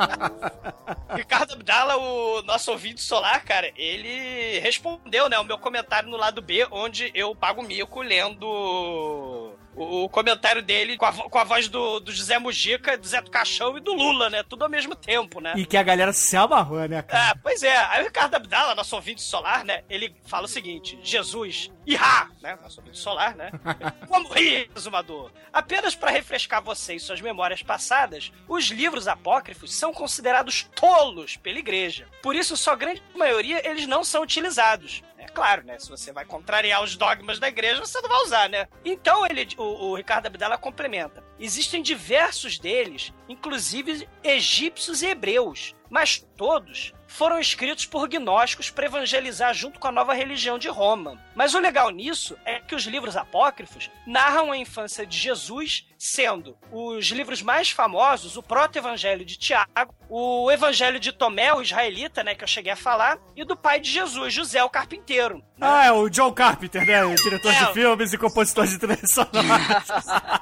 Ricardo 1.14 1.52
Abdala, 1.52 1.96
o 1.96 2.42
nosso 2.42 2.70
ouvinte 2.70 3.02
solar, 3.02 3.44
cara, 3.44 3.70
ele 3.76 4.58
respondeu, 4.60 5.28
né, 5.28 5.38
o 5.38 5.44
meu 5.44 5.58
comentário 5.58 6.08
no 6.08 6.16
lado 6.16 6.40
B, 6.40 6.66
onde 6.70 7.10
eu 7.14 7.34
pago 7.34 7.62
mico 7.62 8.00
lendo 8.00 9.47
o, 9.78 10.04
o 10.04 10.08
comentário 10.08 10.62
dele 10.62 10.96
com 10.96 11.06
a, 11.06 11.12
com 11.12 11.38
a 11.38 11.44
voz 11.44 11.68
do, 11.68 12.00
do 12.00 12.12
José 12.12 12.38
Mujica, 12.38 12.96
do 12.96 13.06
Zé 13.06 13.20
do 13.20 13.30
Caixão 13.30 13.76
e 13.76 13.80
do 13.80 13.94
Lula, 13.94 14.28
né? 14.28 14.42
Tudo 14.42 14.64
ao 14.64 14.70
mesmo 14.70 14.94
tempo, 14.94 15.40
né? 15.40 15.54
e 15.56 15.64
que 15.64 15.76
a 15.76 15.82
galera 15.82 16.12
se 16.12 16.36
amarrou, 16.36 16.86
né, 16.88 17.02
cara? 17.02 17.30
Ah, 17.30 17.36
pois 17.42 17.62
é. 17.62 17.76
Aí 17.76 18.02
o 18.02 18.04
Ricardo 18.04 18.34
Abdala, 18.34 18.74
nosso 18.74 18.94
ouvinte 18.96 19.22
solar, 19.22 19.64
né? 19.64 19.82
Ele 19.88 20.14
fala 20.24 20.44
o 20.44 20.48
seguinte: 20.48 20.98
Jesus, 21.02 21.70
Ihá, 21.86 22.28
né? 22.42 22.58
Nosso 22.62 22.80
ouvinte 22.80 22.98
solar, 22.98 23.34
né? 23.34 23.50
Como 24.06 24.28
rir, 24.32 24.70
exumador? 24.76 25.32
Apenas 25.52 25.94
para 25.94 26.10
refrescar 26.10 26.62
você 26.62 26.94
e 26.94 27.00
suas 27.00 27.20
memórias 27.20 27.62
passadas, 27.62 28.30
os 28.46 28.66
livros 28.66 29.08
apócrifos 29.08 29.74
são 29.74 29.92
considerados 29.92 30.68
tolos 30.74 31.36
pela 31.36 31.58
igreja. 31.58 32.06
Por 32.22 32.36
isso, 32.36 32.56
sua 32.56 32.76
grande 32.76 33.02
maioria, 33.16 33.66
eles 33.66 33.86
não 33.86 34.04
são 34.04 34.22
utilizados. 34.22 35.02
Claro, 35.38 35.64
né? 35.64 35.78
Se 35.78 35.88
você 35.88 36.10
vai 36.10 36.24
contrariar 36.24 36.82
os 36.82 36.96
dogmas 36.96 37.38
da 37.38 37.46
igreja, 37.46 37.78
você 37.78 38.00
não 38.00 38.08
vai 38.08 38.22
usar, 38.22 38.48
né? 38.48 38.66
Então, 38.84 39.24
ele, 39.24 39.46
o, 39.56 39.90
o 39.90 39.94
Ricardo 39.94 40.26
Abdala 40.26 40.58
complementa. 40.58 41.22
Existem 41.38 41.80
diversos 41.80 42.58
deles, 42.58 43.14
inclusive 43.28 44.08
egípcios 44.24 45.00
e 45.00 45.06
hebreus. 45.06 45.76
Mas 45.90 46.24
todos 46.36 46.92
foram 47.06 47.38
escritos 47.40 47.86
por 47.86 48.06
gnósticos 48.06 48.68
para 48.70 48.84
evangelizar 48.84 49.54
junto 49.54 49.80
com 49.80 49.88
a 49.88 49.92
nova 49.92 50.12
religião 50.12 50.58
de 50.58 50.68
Roma. 50.68 51.18
Mas 51.34 51.54
o 51.54 51.58
legal 51.58 51.88
nisso 51.90 52.36
é 52.44 52.60
que 52.60 52.74
os 52.74 52.84
livros 52.84 53.16
apócrifos 53.16 53.90
narram 54.06 54.52
a 54.52 54.56
infância 54.58 55.06
de 55.06 55.16
Jesus, 55.16 55.86
sendo 55.98 56.56
os 56.70 57.06
livros 57.06 57.40
mais 57.40 57.70
famosos 57.70 58.36
o 58.36 58.42
Proto-Evangelho 58.42 59.24
de 59.24 59.38
Tiago, 59.38 59.94
o 60.10 60.50
Evangelho 60.50 61.00
de 61.00 61.10
Tomé, 61.10 61.52
o 61.54 61.62
israelita, 61.62 62.22
né, 62.22 62.34
que 62.34 62.44
eu 62.44 62.48
cheguei 62.48 62.72
a 62.72 62.76
falar, 62.76 63.18
e 63.34 63.42
do 63.42 63.56
pai 63.56 63.80
de 63.80 63.90
Jesus, 63.90 64.32
José 64.34 64.62
o 64.62 64.68
carpinteiro. 64.68 65.42
Ah, 65.60 65.86
é 65.86 65.92
o 65.92 66.08
John 66.10 66.32
Carpenter, 66.32 66.86
né? 66.86 67.04
O 67.04 67.14
diretor 67.16 67.52
É. 67.52 67.64
de 67.64 67.72
filmes 67.72 68.12
e 68.12 68.18
compositor 68.18 68.66
de 68.66 68.78
trilhas 68.78 69.10
sonoras. 69.10 69.88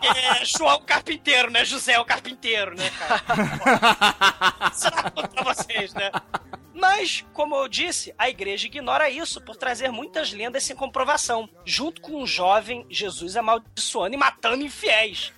É 0.41 0.45
João 0.45 0.81
Carpinteiro, 0.83 1.50
né? 1.50 1.65
José 1.65 1.99
o 1.99 2.05
Carpinteiro, 2.05 2.75
né, 2.76 2.91
cara? 2.99 3.23
Será 4.73 5.11
contra 5.37 5.55
vocês, 5.55 5.93
né? 5.95 6.11
Mas, 6.75 7.25
como 7.33 7.57
eu 7.57 7.69
disse, 7.69 8.14
a 8.19 8.28
igreja 8.28 8.66
ignora 8.66 9.09
isso 9.09 9.40
por 9.40 9.57
trazer 9.57 9.90
muitas 9.90 10.33
lendas 10.33 10.62
sem 10.62 10.76
comprovação, 10.76 11.49
junto 11.64 12.02
com 12.02 12.23
um 12.23 12.26
jovem 12.26 12.87
Jesus 12.90 13.35
amaldiçoando 13.35 14.14
e 14.14 14.19
matando 14.19 14.62
infiéis. 14.62 15.33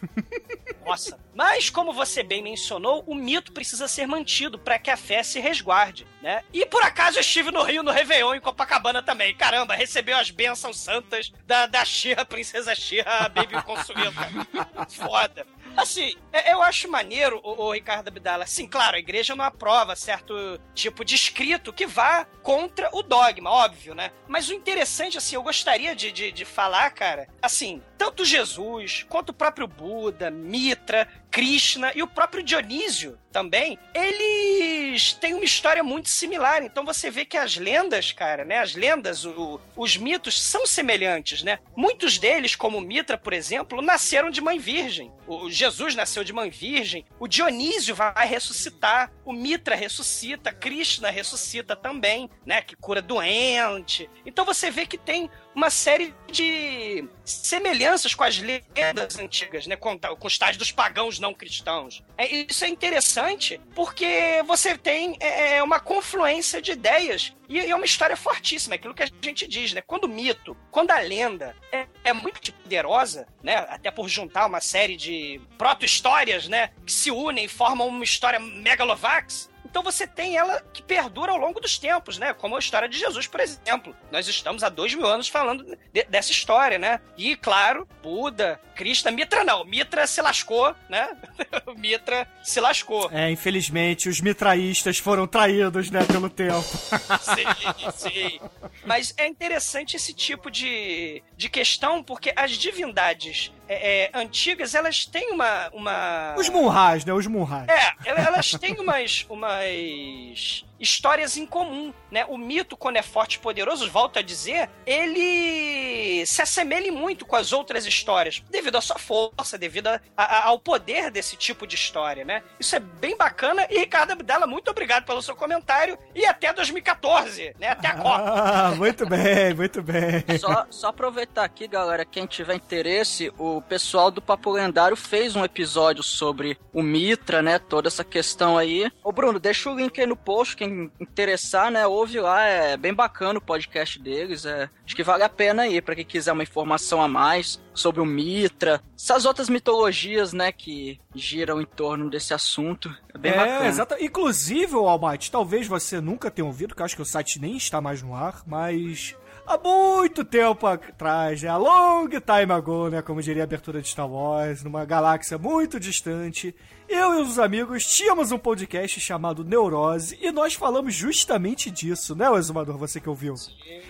Nossa. 0.84 1.18
Mas, 1.34 1.70
como 1.70 1.92
você 1.92 2.24
bem 2.24 2.42
mencionou, 2.42 3.04
o 3.06 3.14
mito 3.14 3.52
precisa 3.52 3.86
ser 3.86 4.06
mantido 4.06 4.58
para 4.58 4.78
que 4.80 4.90
a 4.90 4.96
fé 4.96 5.22
se 5.22 5.38
resguarde, 5.38 6.04
né? 6.20 6.42
E 6.52 6.66
por 6.66 6.82
acaso 6.82 7.18
eu 7.18 7.20
estive 7.20 7.52
no 7.52 7.62
Rio 7.62 7.84
no 7.84 7.92
Réveillon 7.92 8.34
em 8.34 8.40
Copacabana 8.40 9.00
também. 9.00 9.32
Caramba, 9.36 9.74
recebeu 9.76 10.18
as 10.18 10.32
bênçãos 10.32 10.76
santas 10.76 11.32
da, 11.46 11.66
da 11.66 11.84
Xirra, 11.84 12.24
Princesa 12.24 12.74
Xirra, 12.74 13.28
Baby 13.28 13.62
consumiu, 13.62 14.12
cara. 14.12 14.86
Foda. 14.88 15.46
Assim, 15.76 16.14
é- 16.32 16.52
eu 16.52 16.62
acho 16.62 16.90
maneiro, 16.90 17.40
o, 17.42 17.72
Ricardo 17.72 18.08
Abdala. 18.08 18.46
Sim, 18.46 18.66
claro, 18.66 18.96
a 18.96 19.00
igreja 19.00 19.34
não 19.36 19.44
aprova 19.44 19.94
certo 19.94 20.60
tipo 20.74 21.04
de 21.04 21.14
escrito 21.14 21.72
que 21.72 21.86
vá 21.86 22.26
contra 22.42 22.88
o 22.92 23.02
dogma, 23.02 23.50
óbvio, 23.50 23.94
né? 23.94 24.10
Mas 24.26 24.48
o 24.48 24.54
interessante, 24.54 25.18
assim, 25.18 25.36
eu 25.36 25.42
gostaria 25.42 25.94
de, 25.94 26.10
de, 26.10 26.32
de 26.32 26.44
falar, 26.44 26.90
cara, 26.90 27.28
assim, 27.40 27.82
tanto 27.98 28.24
Jesus, 28.24 29.04
quanto 29.08 29.30
o 29.30 29.34
próprio 29.34 29.66
Buda, 29.66 30.30
Mitra, 30.30 31.08
Krishna 31.30 31.92
e 31.94 32.02
o 32.02 32.06
próprio 32.06 32.42
Dionísio 32.42 33.18
também, 33.30 33.78
eles 33.94 35.12
têm 35.12 35.34
uma 35.34 35.44
história 35.44 35.82
muito 35.82 36.08
similar. 36.08 36.62
Então 36.62 36.84
você 36.84 37.10
vê 37.10 37.24
que 37.24 37.36
as 37.36 37.56
lendas, 37.56 38.10
cara, 38.12 38.44
né? 38.44 38.58
As 38.58 38.74
lendas, 38.74 39.24
o- 39.24 39.60
os 39.76 39.96
mitos 39.96 40.40
são 40.40 40.66
semelhantes, 40.66 41.42
né? 41.42 41.58
Muitos 41.76 42.18
deles, 42.18 42.56
como 42.56 42.80
Mitra, 42.80 43.18
por 43.18 43.32
exemplo, 43.32 43.82
nasceram 43.82 44.30
de 44.30 44.40
mãe 44.40 44.58
virgem. 44.58 45.12
O 45.26 45.50
Jesus 45.50 45.94
nasceu 45.94 46.24
de 46.24 46.32
mãe 46.32 46.48
virgem. 46.48 47.04
O 47.20 47.28
Dionísio 47.28 47.94
vai 47.94 48.26
ressuscitar. 48.26 49.12
O 49.24 49.32
Mitra 49.32 49.74
ressuscita. 49.76 50.52
Krishna 50.52 51.10
ressuscita 51.10 51.76
também, 51.76 52.30
né? 52.46 52.62
Que 52.62 52.74
cura 52.74 53.02
doente. 53.02 54.08
Então 54.24 54.44
você 54.44 54.70
vê 54.70 54.86
que 54.86 54.96
tem 54.96 55.30
uma 55.58 55.70
série 55.70 56.14
de 56.30 57.04
semelhanças 57.24 58.14
com 58.14 58.22
as 58.22 58.38
lendas 58.38 59.18
antigas, 59.18 59.66
né? 59.66 59.74
Com, 59.74 59.98
com 59.98 60.26
os 60.26 60.38
tais 60.38 60.56
dos 60.56 60.70
pagãos 60.70 61.18
não 61.18 61.34
cristãos. 61.34 62.04
É, 62.16 62.28
isso 62.28 62.64
é 62.64 62.68
interessante 62.68 63.60
porque 63.74 64.40
você 64.46 64.78
tem 64.78 65.16
é, 65.18 65.60
uma 65.60 65.80
confluência 65.80 66.62
de 66.62 66.70
ideias 66.70 67.34
e 67.48 67.58
é 67.58 67.74
uma 67.74 67.84
história 67.84 68.16
fortíssima, 68.16 68.74
é 68.74 68.76
aquilo 68.76 68.94
que 68.94 69.02
a 69.02 69.08
gente 69.20 69.48
diz, 69.48 69.72
né? 69.72 69.82
Quando 69.84 70.04
o 70.04 70.08
mito, 70.08 70.56
quando 70.70 70.92
a 70.92 71.00
lenda 71.00 71.56
é, 71.72 71.88
é 72.04 72.12
muito 72.12 72.52
poderosa, 72.52 73.26
né? 73.42 73.56
Até 73.68 73.90
por 73.90 74.08
juntar 74.08 74.46
uma 74.46 74.60
série 74.60 74.96
de 74.96 75.40
proto-histórias, 75.58 76.46
né? 76.46 76.70
Que 76.86 76.92
se 76.92 77.10
unem 77.10 77.46
e 77.46 77.48
formam 77.48 77.88
uma 77.88 78.04
história 78.04 78.38
megalovax. 78.38 79.50
Então 79.70 79.82
você 79.82 80.06
tem 80.06 80.36
ela 80.36 80.60
que 80.72 80.82
perdura 80.82 81.32
ao 81.32 81.38
longo 81.38 81.60
dos 81.60 81.78
tempos, 81.78 82.18
né? 82.18 82.32
Como 82.34 82.56
a 82.56 82.58
história 82.58 82.88
de 82.88 82.98
Jesus, 82.98 83.26
por 83.26 83.40
exemplo. 83.40 83.94
Nós 84.10 84.26
estamos 84.26 84.62
há 84.62 84.68
dois 84.68 84.94
mil 84.94 85.06
anos 85.06 85.28
falando 85.28 85.76
de- 85.92 86.04
dessa 86.04 86.32
história, 86.32 86.78
né? 86.78 87.00
E, 87.16 87.36
claro, 87.36 87.86
Buda, 88.02 88.60
Krishna, 88.74 89.10
Mitra 89.10 89.44
não. 89.44 89.64
Mitra 89.64 90.06
se 90.06 90.20
lascou, 90.22 90.74
né? 90.88 91.16
Mitra 91.76 92.26
se 92.42 92.60
lascou. 92.60 93.10
É, 93.12 93.30
infelizmente, 93.30 94.08
os 94.08 94.20
mitraístas 94.20 94.98
foram 94.98 95.26
traídos, 95.26 95.90
né, 95.90 96.04
pelo 96.04 96.30
tempo. 96.30 96.62
Sim, 97.20 97.90
sim. 98.10 98.40
Mas 98.86 99.12
é 99.16 99.26
interessante 99.26 99.96
esse 99.96 100.12
tipo 100.14 100.50
de, 100.50 101.22
de 101.36 101.48
questão, 101.48 102.02
porque 102.02 102.32
as 102.34 102.52
divindades 102.52 103.52
é, 103.68 104.04
é, 104.04 104.10
antigas, 104.14 104.74
elas 104.74 105.04
têm 105.06 105.30
uma... 105.32 105.68
uma... 105.72 106.34
Os 106.36 106.48
Munhas, 106.48 107.04
né, 107.04 107.12
os 107.12 107.26
Munhas. 107.26 107.68
É, 107.68 107.92
ela- 108.08 108.20
elas 108.20 108.50
têm 108.52 108.74
umas, 108.80 109.26
umas 109.28 110.64
histórias 110.80 111.36
em 111.36 111.46
comum, 111.46 111.92
né? 112.10 112.24
O 112.28 112.36
mito, 112.38 112.76
quando 112.76 112.96
é 112.96 113.02
forte 113.02 113.34
e 113.34 113.38
poderoso, 113.38 113.90
volto 113.90 114.18
a 114.18 114.22
dizer, 114.22 114.68
ele 114.86 116.24
se 116.26 116.42
assemelha 116.42 116.90
muito 116.92 117.24
com 117.26 117.36
as 117.36 117.52
outras 117.52 117.86
histórias, 117.86 118.42
devido 118.50 118.76
à 118.76 118.80
sua 118.80 118.98
força, 118.98 119.58
devido 119.58 119.88
a- 119.88 120.00
a- 120.16 120.44
ao 120.46 120.58
poder 120.58 121.10
desse 121.10 121.36
tipo 121.36 121.66
de 121.66 121.74
história, 121.74 122.24
né? 122.24 122.42
Isso 122.58 122.74
é 122.76 122.80
bem 122.80 123.16
bacana 123.16 123.66
e, 123.70 123.78
Ricardo 123.78 124.12
Abdala, 124.12 124.46
muito 124.46 124.70
obrigado 124.70 125.04
pelo 125.04 125.22
seu 125.22 125.34
comentário 125.36 125.98
e 126.14 126.24
até 126.24 126.52
2014, 126.52 127.54
né? 127.58 127.68
Até 127.70 127.88
a 127.88 127.94
Copa. 127.98 128.24
Ah, 128.24 128.74
muito 128.74 129.06
bem, 129.06 129.54
muito 129.54 129.82
bem. 129.82 130.24
Só, 130.38 130.66
só 130.70 130.88
aproveitar 130.88 131.44
aqui, 131.44 131.66
galera, 131.68 132.04
quem 132.04 132.26
tiver 132.26 132.54
interesse, 132.54 133.32
o 133.38 133.60
pessoal 133.62 134.10
do 134.10 134.20
Papo 134.22 134.50
Lendário 134.50 134.96
fez 134.96 135.36
um 135.36 135.44
episódio 135.44 136.02
sobre 136.02 136.58
o 136.72 136.82
Mitra, 136.82 137.42
né? 137.42 137.58
Toda 137.58 137.88
essa 137.88 138.04
questão 138.04 138.56
aí. 138.56 138.90
Ô, 139.02 139.12
Bruno, 139.12 139.38
deixa 139.38 139.70
o 139.70 139.74
link 139.76 140.00
aí 140.00 140.06
no 140.06 140.16
post, 140.16 140.56
quem 140.56 140.67
interessar, 141.00 141.70
né? 141.70 141.86
Ouve 141.86 142.20
lá, 142.20 142.44
é 142.44 142.76
bem 142.76 142.94
bacana 142.94 143.38
o 143.38 143.42
podcast 143.42 143.98
deles. 143.98 144.44
É, 144.44 144.68
acho 144.84 144.96
que 144.96 145.02
vale 145.02 145.22
a 145.22 145.28
pena 145.28 145.62
aí, 145.62 145.80
pra 145.80 145.94
quem 145.94 146.04
quiser 146.04 146.32
uma 146.32 146.42
informação 146.42 147.02
a 147.02 147.08
mais 147.08 147.60
sobre 147.74 148.00
o 148.00 148.06
Mitra, 148.06 148.82
essas 148.96 149.24
outras 149.24 149.48
mitologias, 149.48 150.32
né, 150.32 150.50
que 150.50 151.00
giram 151.14 151.60
em 151.60 151.64
torno 151.64 152.10
desse 152.10 152.34
assunto. 152.34 152.94
É 153.14 153.18
bem 153.18 153.32
é, 153.32 153.36
bacana. 153.36 153.66
exato. 153.68 153.96
Inclusive, 154.00 154.74
o 154.74 154.88
Almighty, 154.88 155.30
talvez 155.30 155.66
você 155.66 156.00
nunca 156.00 156.30
tenha 156.30 156.46
ouvido, 156.46 156.74
que 156.74 156.82
eu 156.82 156.86
acho 156.86 156.96
que 156.96 157.02
o 157.02 157.06
site 157.06 157.40
nem 157.40 157.56
está 157.56 157.80
mais 157.80 158.02
no 158.02 158.14
ar, 158.14 158.42
mas 158.46 159.16
há 159.48 159.58
muito 159.58 160.24
tempo 160.24 160.66
atrás, 160.66 161.42
né? 161.42 161.48
A 161.48 161.56
long 161.56 162.08
time 162.08 162.52
ago, 162.52 162.88
né? 162.90 163.00
Como 163.00 163.22
diria 163.22 163.42
a 163.42 163.44
abertura 163.44 163.80
de 163.80 163.88
Star 163.88 164.06
Wars, 164.06 164.62
numa 164.62 164.84
galáxia 164.84 165.38
muito 165.38 165.80
distante, 165.80 166.54
eu 166.88 167.18
e 167.18 167.22
os 167.22 167.38
amigos 167.38 167.84
tínhamos 167.84 168.30
um 168.30 168.38
podcast 168.38 169.00
chamado 169.00 169.42
Neurose 169.42 170.18
e 170.20 170.30
nós 170.30 170.54
falamos 170.54 170.94
justamente 170.94 171.70
disso, 171.70 172.14
né, 172.14 172.28
o 172.28 172.36
Exumador? 172.36 172.76
Você 172.76 173.00
que 173.00 173.08
ouviu. 173.08 173.34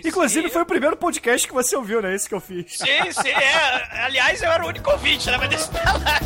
Inclusive, 0.05 0.47
sim. 0.49 0.53
foi 0.53 0.63
o 0.63 0.67
primeiro 0.67 0.97
podcast 0.97 1.47
que 1.47 1.55
você 1.55 1.77
ouviu, 1.77 2.01
né? 2.01 2.15
Esse 2.15 2.29
que 2.29 2.35
eu 2.35 2.41
fiz. 2.41 2.79
Sim, 2.79 3.13
sim, 3.13 3.29
é. 3.29 4.05
Aliás, 4.05 4.41
eu 4.41 4.51
era 4.51 4.65
o 4.65 4.69
único 4.69 4.91
ouvinte, 4.91 5.29
né? 5.31 5.37
Mas 5.37 5.49
deixa 5.49 5.69
pra 5.69 5.93
lá. 5.93 6.19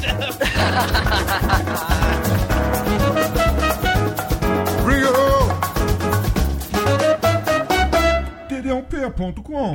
td1p.com 9.11 9.75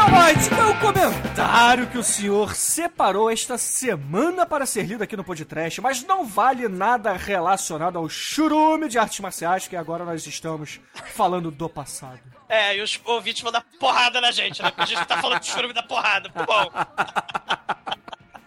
Almighty, 0.00 0.48
qual 0.48 0.60
é 0.60 0.70
o 0.70 0.80
comentário 0.80 1.86
que 1.88 1.98
o 1.98 2.02
senhor 2.02 2.54
separou 2.54 3.30
esta 3.30 3.56
semana 3.58 4.44
para 4.46 4.66
ser 4.66 4.84
lido 4.84 5.02
aqui 5.02 5.16
no 5.16 5.24
podcast, 5.24 5.80
mas 5.80 6.02
não 6.02 6.26
vale 6.26 6.68
nada 6.68 7.12
relacionado 7.12 7.98
ao 7.98 8.08
churume 8.08 8.88
de 8.88 8.98
artes 8.98 9.20
marciais, 9.20 9.68
que 9.68 9.76
agora 9.76 10.04
nós 10.04 10.26
estamos 10.26 10.80
falando 11.14 11.50
do 11.50 11.68
passado. 11.68 12.20
É, 12.48 12.76
e 12.76 12.82
os 12.82 13.00
ouvintes 13.04 13.42
vão 13.42 13.52
dar 13.52 13.64
porrada 13.78 14.20
na 14.20 14.32
gente, 14.32 14.62
né? 14.62 14.70
Porque 14.70 14.82
a 14.82 14.86
gente 14.86 15.06
tá 15.06 15.20
falando 15.20 15.40
de 15.40 15.46
churume 15.46 15.72
da 15.72 15.82
porrada. 15.82 16.30
Muito 16.34 16.46
bom. 16.46 16.70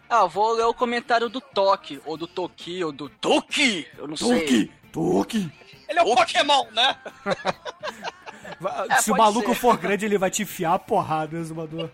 Ah, 0.07 0.25
vou 0.27 0.53
ler 0.53 0.65
o 0.65 0.73
comentário 0.73 1.29
do 1.29 1.41
Toque, 1.41 1.99
ou 2.05 2.15
do 2.15 2.27
Toki, 2.27 2.83
ou 2.83 2.91
do 2.91 3.09
Toki, 3.09 3.87
eu 3.97 4.07
não 4.07 4.15
sei. 4.15 4.71
Toque! 4.91 5.51
Ele 5.87 5.99
é 5.99 6.03
um 6.03 6.15
Pokémon, 6.15 6.65
né? 6.71 6.95
É, 8.89 9.01
Se 9.01 9.11
o 9.11 9.15
pode 9.15 9.25
maluco 9.27 9.53
ser. 9.53 9.59
for 9.59 9.77
grande, 9.77 10.05
ele 10.05 10.17
vai 10.17 10.29
te 10.31 10.43
enfiar 10.43 10.75
a 10.75 10.79
porrada, 10.79 11.37
exumador. 11.37 11.89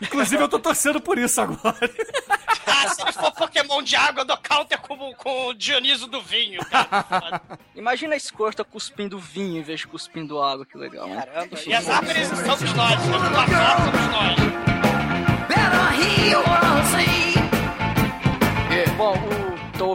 Inclusive, 0.00 0.42
eu 0.42 0.48
tô 0.48 0.58
torcendo 0.58 1.00
por 1.00 1.16
isso 1.18 1.40
agora. 1.40 1.78
Ah, 2.66 2.88
se 2.88 3.02
ele 3.02 3.12
for 3.12 3.30
Pokémon 3.32 3.82
de 3.82 3.94
água, 3.94 4.22
eu 4.22 4.24
dou 4.24 4.36
counter 4.38 4.78
com, 4.80 5.14
com 5.14 5.48
o 5.48 5.54
Dioniso 5.54 6.06
do 6.06 6.20
vinho, 6.20 6.64
cara. 6.66 7.40
Imagina 7.74 8.14
a 8.14 8.16
escorta 8.16 8.64
cuspindo 8.64 9.18
vinho 9.18 9.58
em 9.58 9.62
vez 9.62 9.80
de 9.80 9.86
cuspindo 9.86 10.42
água, 10.42 10.64
que 10.66 10.76
legal, 10.76 11.06
né? 11.06 11.22
Caramba. 11.22 11.58
E 11.66 11.74
as 11.74 11.88
árvores 11.88 12.28
somos 12.28 12.74
nós? 12.74 13.00
O 13.00 13.12
somos 13.12 13.32
nós. 14.12 14.64
Bom, 15.54 16.60
o 16.60 16.63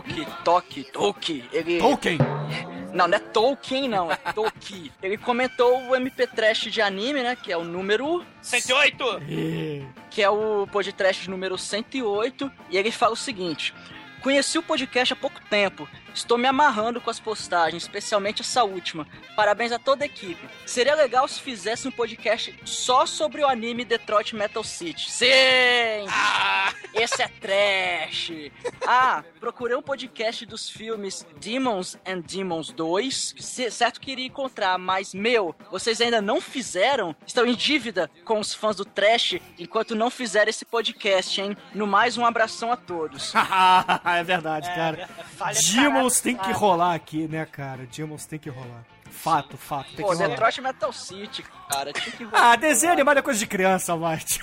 Toki, 0.01 0.27
Toki, 0.43 0.83
Toki, 0.85 1.45
ele... 1.51 1.77
Tolkien! 1.77 2.17
Não, 2.93 3.07
não 3.07 3.17
é 3.17 3.19
Tolkien, 3.19 3.87
não, 3.87 4.11
é 4.11 4.15
Tolkien. 4.15 4.91
Ele 5.03 5.15
comentou 5.17 5.79
o 5.87 5.95
MP 5.95 6.25
Trash 6.25 6.71
de 6.71 6.81
anime, 6.81 7.21
né? 7.21 7.35
Que 7.35 7.51
é 7.51 7.57
o 7.57 7.63
número 7.63 8.25
108! 8.41 9.05
que 10.09 10.23
é 10.23 10.29
o 10.29 10.65
podcast 10.67 11.29
número 11.29 11.55
108, 11.55 12.51
e 12.71 12.77
ele 12.77 12.91
fala 12.91 13.13
o 13.13 13.17
seguinte: 13.17 13.75
Conheci 14.21 14.57
o 14.57 14.63
podcast 14.63 15.13
há 15.13 15.15
pouco 15.15 15.39
tempo. 15.49 15.87
Estou 16.19 16.37
me 16.37 16.47
amarrando 16.47 16.99
com 16.99 17.09
as 17.09 17.19
postagens, 17.19 17.83
especialmente 17.83 18.41
essa 18.41 18.63
última. 18.65 19.07
Parabéns 19.37 19.71
a 19.71 19.79
toda 19.79 20.03
a 20.03 20.05
equipe. 20.05 20.47
Seria 20.65 20.93
legal 20.93 21.25
se 21.29 21.39
fizesse 21.41 21.87
um 21.87 21.91
podcast 21.91 22.53
só 22.65 23.05
sobre 23.05 23.41
o 23.41 23.47
anime 23.47 23.85
Detroit 23.85 24.35
Metal 24.35 24.63
City. 24.63 25.09
Sim! 25.09 25.27
Esse 26.93 27.21
é 27.21 27.27
trash! 27.27 28.51
Ah, 28.85 29.23
procurei 29.39 29.77
um 29.77 29.81
podcast 29.81 30.45
dos 30.45 30.69
filmes 30.69 31.25
Demons 31.39 31.97
and 32.05 32.19
Demons 32.19 32.69
2. 32.71 33.35
C- 33.39 33.71
Certo 33.71 34.01
que 34.01 34.11
iria 34.11 34.25
encontrar, 34.25 34.77
mas, 34.77 35.13
meu, 35.13 35.55
vocês 35.71 36.01
ainda 36.01 36.21
não 36.21 36.41
fizeram? 36.41 37.15
Estão 37.25 37.45
em 37.45 37.55
dívida 37.55 38.09
com 38.25 38.39
os 38.39 38.53
fãs 38.53 38.75
do 38.75 38.83
trash 38.83 39.39
enquanto 39.57 39.95
não 39.95 40.09
fizeram 40.09 40.49
esse 40.49 40.65
podcast, 40.65 41.39
hein? 41.39 41.55
No 41.73 41.87
mais, 41.87 42.17
um 42.17 42.25
abração 42.25 42.71
a 42.71 42.75
todos. 42.75 43.31
é 44.05 44.23
verdade, 44.23 44.67
cara. 44.75 45.07
falha 45.37 45.57
de 45.59 45.87
Demons 46.09 46.21
tem 46.21 46.35
que 46.35 46.51
rolar 46.51 46.95
aqui, 46.95 47.27
né, 47.27 47.45
cara? 47.45 47.87
Demons 47.95 48.25
tem 48.25 48.39
que 48.39 48.49
rolar. 48.49 48.83
Fato, 49.11 49.57
fato, 49.57 49.87
tem 49.95 50.05
Pô, 50.05 50.11
que 50.11 50.17
rolar. 50.17 50.29
Detroit 50.29 50.61
Metal 50.61 50.93
City, 50.93 51.43
cara, 51.69 51.91
tinha 51.93 52.15
que 52.15 52.27
Ah, 52.31 52.55
desenho 52.55 52.93
animado 52.93 53.17
é 53.17 53.21
coisa 53.21 53.39
de 53.39 53.47
criança. 53.47 53.93
Pois 53.97 54.37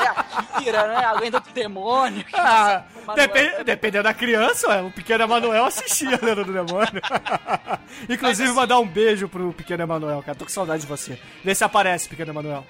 é, 0.00 0.08
Akira, 0.08 0.86
né? 0.88 1.04
A 1.04 1.12
lenda 1.12 1.40
do 1.40 1.50
demônio. 1.50 2.24
Ah, 2.32 2.84
Manuel. 3.06 3.16
depen- 3.28 3.64
dependendo 3.64 4.04
da 4.04 4.14
criança, 4.14 4.68
ué, 4.68 4.82
o 4.82 4.90
pequeno 4.90 5.24
Emanuel 5.24 5.64
assistia 5.66 6.18
a 6.20 6.24
Lenda 6.24 6.44
do 6.44 6.52
Demônio. 6.52 7.02
Inclusive, 8.08 8.48
assim- 8.48 8.56
mandar 8.58 8.78
um 8.78 8.86
beijo 8.86 9.28
pro 9.28 9.52
pequeno 9.52 9.82
Emanuel, 9.82 10.22
cara. 10.22 10.36
Tô 10.38 10.44
com 10.44 10.50
saudade 10.50 10.82
de 10.82 10.88
você. 10.88 11.18
Vê 11.44 11.54
se 11.54 11.64
aparece, 11.64 12.08
pequeno 12.08 12.30
Emanuel. 12.32 12.64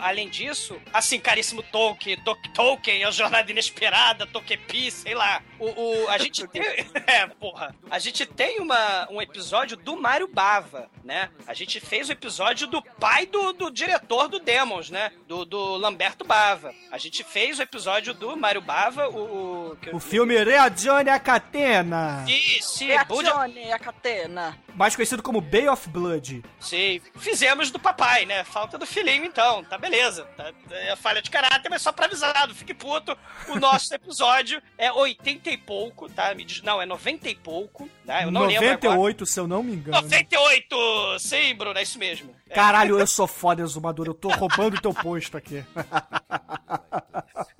Além 0.00 0.28
disso, 0.28 0.80
assim, 0.92 1.18
caríssimo 1.20 1.62
Tolkien, 1.62 2.16
Tok- 2.24 2.48
Tolkien, 2.54 3.04
a 3.04 3.10
Jornada 3.10 3.50
Inesperada, 3.50 4.26
Tokepi, 4.26 4.90
sei 4.90 5.14
lá. 5.14 5.42
O, 5.58 5.66
o- 6.04 6.08
a 6.08 6.16
gente 6.18 6.46
tem. 6.48 6.62
É, 7.06 7.26
porra. 7.26 7.74
A 7.90 7.98
gente 7.98 8.24
tem 8.24 8.60
uma, 8.60 9.08
um 9.10 9.20
episódio 9.20 9.76
do 9.76 9.96
Mário 10.00 10.28
Bava, 10.28 10.88
né? 11.04 11.28
A 11.46 11.54
gente 11.54 11.80
fez 11.80 12.08
o 12.08 12.12
episódio 12.12 12.66
do 12.68 12.80
pai 12.82 13.26
do, 13.26 13.52
do 13.52 13.70
diretor 13.70 14.28
do 14.28 14.38
Demons, 14.38 14.90
né? 14.90 15.10
Do, 15.26 15.44
do 15.44 15.76
Lamberto 15.76 16.24
Bava. 16.24 16.72
A 16.90 16.98
gente 16.98 17.24
fez 17.24 17.58
o 17.58 17.62
episódio 17.62 18.14
do 18.14 18.36
Mário 18.36 18.60
Bava, 18.60 19.08
o. 19.08 19.72
o, 19.72 19.96
O 19.96 19.98
filme 20.00 20.42
Reagione 20.44 21.10
a 21.10 21.18
Catena, 21.18 22.24
Sim, 22.26 22.60
sim, 22.62 22.88
Buda- 23.08 23.30
Reazione 23.34 23.72
a 23.72 23.78
catena. 23.78 24.58
mais 24.74 24.94
conhecido 24.94 25.22
como 25.22 25.40
Bay 25.40 25.68
of 25.68 25.88
Blood. 25.88 26.42
Sim, 26.60 27.00
fizemos 27.16 27.70
do 27.70 27.78
papai, 27.78 28.24
né? 28.24 28.44
Falta 28.44 28.78
do 28.78 28.86
filhinho, 28.86 29.24
então. 29.24 29.64
Tá 29.64 29.76
beleza. 29.78 29.89
Tá, 30.36 30.52
é 30.70 30.96
falha 30.96 31.20
de 31.20 31.30
caráter, 31.30 31.68
mas 31.68 31.82
só 31.82 31.92
pra 31.92 32.06
avisar, 32.06 32.46
não 32.46 32.54
fique 32.54 32.74
puto. 32.74 33.16
O 33.48 33.58
nosso 33.58 33.92
episódio 33.94 34.62
é 34.78 34.92
80 34.92 35.50
e 35.50 35.56
pouco, 35.56 36.08
tá? 36.08 36.34
Me 36.34 36.44
diz, 36.44 36.62
não, 36.62 36.80
é 36.80 36.86
90 36.86 37.28
e 37.28 37.34
pouco, 37.34 37.88
tá? 38.06 38.22
Eu 38.22 38.30
não 38.30 38.46
lembro 38.46 38.66
agora. 38.68 38.96
98, 38.96 39.26
se 39.26 39.40
eu 39.40 39.46
não 39.46 39.62
me 39.62 39.72
engano. 39.74 40.00
98! 40.02 41.18
Sim, 41.18 41.54
Bruno, 41.54 41.78
é 41.78 41.82
isso 41.82 41.98
mesmo. 41.98 42.34
É, 42.50 42.54
Caralho, 42.54 42.98
eu 42.98 43.06
sou 43.06 43.26
foda, 43.26 43.62
exumador. 43.62 44.06
Eu 44.08 44.14
tô 44.14 44.28
roubando 44.28 44.76
o 44.76 44.80
teu 44.80 44.92
posto 44.92 45.36
aqui. 45.36 45.64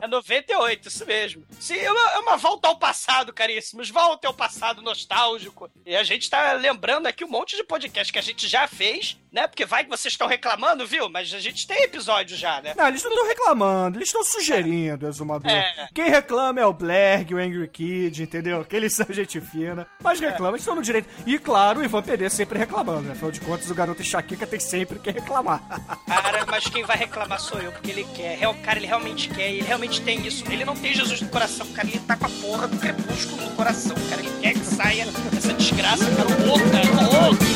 é 0.00 0.06
98, 0.06 0.88
isso 0.88 1.06
mesmo. 1.06 1.44
Sim, 1.58 1.78
é 1.78 1.90
uma, 1.90 2.10
é 2.12 2.18
uma 2.18 2.36
volta 2.36 2.68
ao 2.68 2.76
passado, 2.76 3.32
caríssimos. 3.32 3.88
Volta 3.90 4.28
ao 4.28 4.34
passado 4.34 4.82
nostálgico. 4.82 5.70
E 5.86 5.94
a 5.96 6.02
gente 6.02 6.28
tá 6.28 6.52
lembrando 6.52 7.06
aqui 7.06 7.24
um 7.24 7.30
monte 7.30 7.56
de 7.56 7.64
podcast 7.64 8.12
que 8.12 8.18
a 8.18 8.22
gente 8.22 8.48
já 8.48 8.66
fez, 8.66 9.16
né? 9.32 9.46
Porque 9.46 9.64
vai 9.64 9.84
que 9.84 9.90
vocês 9.90 10.12
estão 10.12 10.26
reclamando, 10.26 10.86
viu? 10.86 11.08
Mas 11.08 11.32
a 11.32 11.40
gente 11.40 11.66
tem 11.66 11.84
episódio 11.84 12.36
já, 12.36 12.60
né? 12.60 12.74
Não, 12.76 12.88
eles 12.88 13.02
não 13.02 13.10
estão 13.10 13.26
reclamando, 13.26 13.98
eles 13.98 14.08
estão 14.08 14.24
sugerindo, 14.24 15.06
exumador. 15.06 15.50
É. 15.50 15.88
Quem 15.94 16.10
reclama 16.10 16.60
é 16.60 16.66
o 16.66 16.72
Blerg, 16.72 17.34
o 17.34 17.38
Angry 17.38 17.68
Kid, 17.68 18.22
entendeu? 18.22 18.64
Que 18.64 18.76
eles 18.76 18.94
são 18.94 19.06
gente 19.10 19.40
fina. 19.40 19.86
Mas 20.02 20.20
reclama, 20.20 20.52
eles 20.52 20.62
estão 20.62 20.74
no 20.74 20.82
direito. 20.82 21.08
E 21.26 21.38
claro, 21.38 21.80
o 21.80 21.84
Ivan 21.84 22.02
PD 22.02 22.28
sempre 22.28 22.58
reclamando, 22.58 23.02
né? 23.02 23.12
Afinal 23.12 23.30
de 23.30 23.40
contas, 23.40 23.70
o 23.70 23.74
garoto 23.74 24.02
enxaqueca 24.02 24.46
tem 24.46 24.60
sempre 24.60 24.79
que 24.86 25.10
reclamar. 25.10 25.62
Cara, 26.06 26.44
mas 26.46 26.64
quem 26.64 26.84
vai 26.84 26.96
reclamar 26.96 27.40
sou 27.40 27.58
eu, 27.60 27.72
porque 27.72 27.90
ele 27.90 28.06
quer. 28.14 28.38
Real, 28.38 28.54
cara, 28.62 28.78
ele 28.78 28.86
realmente 28.86 29.28
quer, 29.28 29.50
ele 29.50 29.62
realmente 29.62 30.00
tem 30.02 30.26
isso. 30.26 30.44
Ele 30.50 30.64
não 30.64 30.74
tem 30.74 30.94
Jesus 30.94 31.20
no 31.20 31.28
coração, 31.28 31.66
cara. 31.68 31.88
Ele 31.88 32.00
tá 32.00 32.16
com 32.16 32.26
a 32.26 32.28
porra 32.28 32.68
do 32.68 32.76
crepúsculo 32.76 33.42
no 33.42 33.50
coração, 33.52 33.96
cara. 34.08 34.22
Ele 34.22 34.30
quer 34.40 34.54
que 34.54 34.64
saia 34.64 35.06
essa 35.36 35.52
desgraça, 35.54 36.04
cara. 36.04 36.28
O. 36.28 36.50
O 36.50 37.26
outro. 37.26 37.48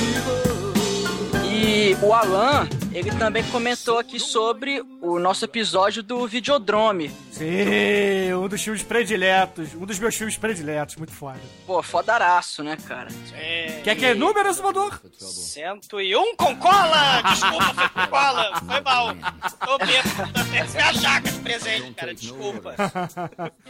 E 1.45 1.97
o 2.03 2.13
Alan, 2.13 2.69
ele 2.95 3.11
também 3.19 3.43
comentou 3.51 3.99
aqui 3.99 4.21
sobre 4.21 4.81
o 5.03 5.19
nosso 5.19 5.45
episódio 5.45 6.03
do 6.03 6.27
Videodrome. 6.29 7.11
Sim, 7.33 8.33
um 8.35 8.47
dos 8.47 8.63
filmes 8.63 8.85
prediletos. 8.85 9.75
Um 9.75 9.85
dos 9.85 9.99
meus 9.99 10.15
filmes 10.15 10.37
prediletos, 10.37 10.95
muito 10.95 11.13
foda. 11.13 11.41
Pô, 11.67 11.83
fodaraço, 11.83 12.63
né, 12.63 12.77
cara? 12.87 13.09
É, 13.35 13.81
Quer 13.83 13.97
que 13.97 14.07
é 14.07 14.15
número, 14.15 14.49
exumador? 14.49 15.01
101 15.19 16.37
com 16.37 16.57
cola! 16.57 17.23
Desculpa, 17.23 17.75
foi 17.75 17.89
com 17.89 18.07
cola. 18.07 18.61
Foi 18.65 18.81
mal. 18.81 19.09
Tô 19.65 19.79
bêbado. 19.79 20.55
Essa 20.57 20.79
é 20.79 20.83
a 20.83 20.93
jaca 20.93 21.31
de 21.33 21.39
presente, 21.41 21.95
cara. 21.95 22.15
Desculpa. 22.15 22.75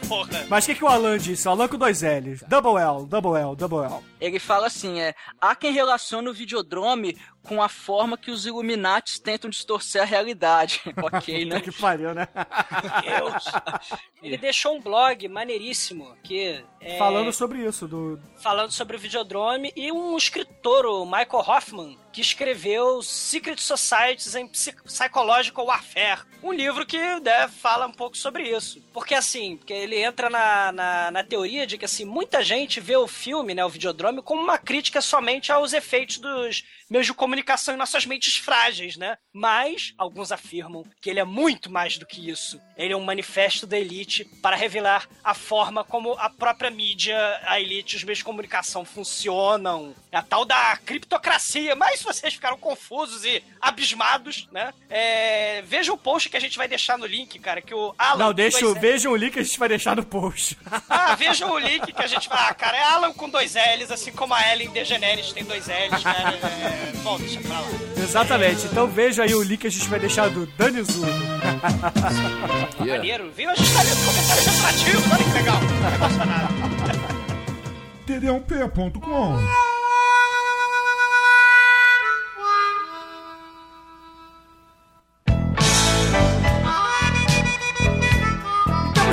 Porra. 0.07 0.45
Mas 0.47 0.63
o 0.63 0.67
que, 0.67 0.75
que 0.75 0.83
o 0.83 0.87
Alan 0.87 1.17
disse? 1.17 1.47
O 1.47 1.51
Alan 1.51 1.67
com 1.67 1.77
dois 1.77 2.03
L's. 2.03 2.43
Double 2.47 2.79
L, 2.79 3.07
double 3.07 3.39
L, 3.41 3.55
double 3.55 3.79
L. 3.79 4.03
Ele 4.21 4.39
fala 4.39 4.67
assim, 4.67 4.99
é... 4.99 5.15
Há 5.41 5.55
quem 5.55 5.73
relaciona 5.73 6.29
o 6.29 6.33
Videodrome 6.33 7.17
com 7.45 7.61
a 7.61 7.69
forma 7.69 8.17
que 8.17 8.31
os 8.31 8.45
Illuminates 8.45 9.19
tentam 9.19 9.49
distorcer 9.49 10.01
a 10.01 10.05
realidade. 10.05 10.81
ok, 11.01 11.45
né? 11.45 11.61
Que 11.61 11.71
pariu, 11.71 12.13
né? 12.13 12.27
Deus. 13.01 13.45
Ele 14.21 14.37
deixou 14.37 14.75
um 14.75 14.81
blog 14.81 15.27
maneiríssimo 15.27 16.15
que 16.23 16.63
é, 16.81 16.97
Falando 16.97 17.31
sobre 17.31 17.59
isso, 17.65 17.87
do. 17.87 18.19
falando 18.37 18.71
sobre 18.71 18.95
o 18.95 18.99
Videodrome 18.99 19.71
e 19.75 19.91
um 19.91 20.17
escritor, 20.17 20.85
o 20.85 21.05
Michael 21.05 21.43
Hoffman, 21.47 21.97
que 22.15 22.21
escreveu 22.21 23.01
Secret 23.03 23.57
Societies 23.61 24.33
Psy- 24.49 24.75
Psychological 24.85 25.65
Warfare. 25.65 26.21
Um 26.41 26.53
livro 26.53 26.85
que 26.85 26.97
né, 27.19 27.49
fala 27.49 27.87
um 27.87 27.91
pouco 27.91 28.15
sobre 28.15 28.43
isso. 28.43 28.81
Porque 28.93 29.13
assim, 29.13 29.57
porque 29.57 29.73
ele 29.73 30.01
entra 30.01 30.29
na, 30.29 30.71
na, 30.71 31.11
na 31.11 31.23
teoria 31.25 31.67
de 31.67 31.77
que 31.77 31.83
assim, 31.83 32.05
muita 32.05 32.41
gente 32.41 32.79
vê 32.79 32.95
o 32.95 33.05
filme, 33.05 33.53
né, 33.53 33.65
o 33.65 33.69
Videodrome, 33.69 34.21
como 34.21 34.41
uma 34.41 34.57
crítica 34.57 35.01
somente 35.01 35.51
aos 35.51 35.73
efeitos 35.73 36.17
dos 36.17 36.63
meios 36.89 37.07
de 37.07 37.13
comunicação 37.13 37.73
em 37.73 37.77
nossas 37.77 38.05
mentes 38.05 38.37
frágeis, 38.37 38.95
né? 38.95 39.17
Mas 39.33 39.93
alguns 39.97 40.31
afirmam 40.31 40.83
que 41.01 41.09
ele 41.09 41.19
é 41.19 41.25
muito 41.25 41.69
mais 41.69 41.97
do 41.97 42.05
que 42.05 42.29
isso. 42.29 42.61
Ele 42.77 42.93
é 42.93 42.97
um 42.97 43.03
manifesto 43.03 43.67
da 43.67 43.77
elite 43.77 44.23
para 44.41 44.55
revelar 44.55 45.09
a 45.23 45.33
forma 45.33 45.83
como 45.83 46.13
a 46.13 46.29
própria 46.29 46.69
mídia, 46.69 47.17
a 47.43 47.59
elite 47.59 47.97
os 47.97 48.03
meios 48.03 48.19
de 48.19 48.23
comunicação 48.23 48.85
funcionam. 48.85 49.93
É 50.11 50.17
a 50.17 50.21
tal 50.21 50.45
da 50.45 50.77
criptocracia. 50.77 51.75
Mas 51.75 52.04
se 52.13 52.19
vocês 52.19 52.33
ficaram 52.33 52.57
confusos 52.57 53.25
e 53.25 53.41
abismados, 53.59 54.47
né? 54.51 54.73
É, 54.89 55.63
veja 55.63 55.91
o 55.91 55.97
post 55.97 56.29
que 56.29 56.37
a 56.37 56.39
gente 56.39 56.57
vai 56.57 56.67
deixar 56.67 56.97
no 56.97 57.05
link, 57.05 57.39
cara, 57.39 57.61
que 57.61 57.73
o 57.73 57.93
Alan... 57.97 58.25
Não, 58.25 58.33
deixa, 58.33 58.73
vejam 58.75 59.11
o 59.11 59.15
link 59.15 59.33
que 59.33 59.39
a 59.39 59.43
gente 59.43 59.57
vai 59.57 59.69
deixar 59.69 59.95
no 59.95 60.05
post. 60.05 60.57
Ah, 60.89 61.15
vejam 61.15 61.51
o 61.51 61.57
link 61.57 61.91
que 61.91 62.01
a 62.01 62.07
gente 62.07 62.29
vai... 62.29 62.37
Ah, 62.49 62.53
cara, 62.53 62.77
é 62.77 62.83
Alan 62.83 63.13
com 63.13 63.29
dois 63.29 63.55
L's, 63.55 63.91
assim 63.91 64.11
como 64.11 64.33
a 64.33 64.51
Ellen 64.51 64.69
DeGeneres 64.69 65.31
tem 65.33 65.43
dois 65.43 65.67
L's, 65.67 66.03
cara. 66.03 66.35
É... 66.35 66.91
Bom, 67.01 67.17
deixa 67.17 67.39
pra 67.41 67.59
lá. 67.59 67.67
Exatamente. 67.97 68.65
Então 68.67 68.87
veja 68.87 69.23
aí 69.23 69.33
o 69.33 69.41
link 69.41 69.61
que 69.61 69.67
a 69.67 69.71
gente 69.71 69.87
vai 69.87 69.99
deixar 69.99 70.29
do 70.29 70.45
Dani 70.45 70.83
Zudo. 70.83 71.07
Maneiro, 72.79 73.31
viu? 73.31 73.49
A 73.49 73.55
gente 73.55 73.73
tá 73.73 73.81
lendo 73.81 74.05
comentários 74.05 74.45
retrativos, 74.45 75.03
olha 75.11 75.23
que 75.23 75.31
legal. 75.31 75.59
Emocionado. 75.95 76.53
td1p.com 78.07 79.74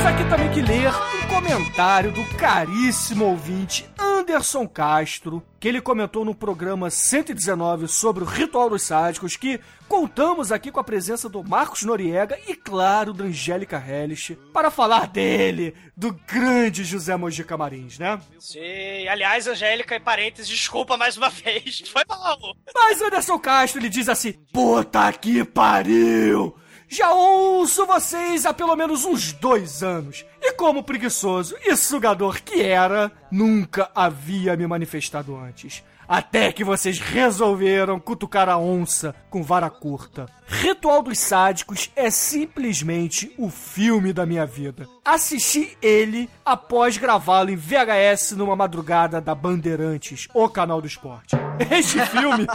Temos 0.03 0.21
aqui 0.21 0.29
também 0.29 0.51
que 0.51 0.61
ler 0.61 0.91
um 0.91 1.29
comentário 1.29 2.11
do 2.11 2.25
caríssimo 2.37 3.25
ouvinte 3.25 3.89
Anderson 3.97 4.67
Castro, 4.67 5.41
que 5.61 5.69
ele 5.69 5.81
comentou 5.81 6.25
no 6.25 6.35
programa 6.35 6.91
119 6.91 7.87
sobre 7.87 8.25
o 8.25 8.27
Ritual 8.27 8.69
dos 8.69 8.83
Sádicos, 8.83 9.37
que 9.37 9.61
contamos 9.87 10.51
aqui 10.51 10.73
com 10.73 10.81
a 10.81 10.85
presença 10.85 11.29
do 11.29 11.45
Marcos 11.45 11.83
Noriega 11.83 12.37
e, 12.49 12.57
claro, 12.57 13.13
da 13.13 13.27
Angélica 13.27 13.79
Hellish, 13.79 14.37
para 14.53 14.73
falar 14.73 15.07
dele, 15.07 15.73
do 15.97 16.13
grande 16.27 16.83
José 16.83 17.15
Mojica 17.15 17.57
Marins, 17.57 17.97
né? 17.97 18.19
Sim, 18.41 19.07
aliás, 19.09 19.47
Angélica, 19.47 19.95
e 19.95 20.01
parênteses, 20.01 20.49
desculpa 20.49 20.97
mais 20.97 21.17
uma 21.17 21.31
vez. 21.31 21.81
Foi 21.93 22.03
mal. 22.09 22.57
Mas 22.75 23.01
Anderson 23.01 23.39
Castro, 23.39 23.81
ele 23.81 23.89
diz 23.89 24.09
assim, 24.09 24.33
puta 24.53 25.13
que 25.13 25.45
pariu! 25.45 26.57
Já 26.95 27.11
ouço 27.11 27.87
vocês 27.87 28.45
há 28.45 28.53
pelo 28.53 28.77
menos 28.77 29.07
uns 29.07 29.33
dois 29.33 29.83
anos. 29.83 30.27
E 30.43 30.53
como 30.53 30.85
preguiçoso 30.85 31.57
e 31.65 31.75
sugador 31.75 32.43
que 32.43 32.61
era, 32.61 33.11
nunca 33.31 33.91
havia 33.95 34.55
me 34.59 34.67
manifestado 34.67 35.35
antes. 35.35 35.83
Até 36.13 36.53
que 36.53 36.63
vocês 36.63 36.99
resolveram 36.99 37.99
cutucar 37.99 38.47
a 38.47 38.59
onça 38.59 39.15
com 39.31 39.43
vara 39.43 39.71
curta. 39.71 40.27
Ritual 40.47 41.03
dos 41.03 41.19
Sádicos 41.19 41.91
é 41.97 42.11
simplesmente 42.11 43.33
o 43.39 43.49
filme 43.49 44.13
da 44.13 44.27
minha 44.27 44.45
vida. 44.45 44.87
Assisti 45.03 45.75
ele 45.81 46.29
após 46.45 46.99
gravá-lo 46.99 47.49
em 47.49 47.57
VHS 47.57 48.33
numa 48.33 48.55
madrugada 48.55 49.23
da 49.23 49.35
Bandeirantes, 49.35 50.29
o 50.35 50.47
canal 50.51 50.83
do 50.83 50.87
esporte. 50.87 51.35
Este 51.71 52.05
filme 52.07 52.47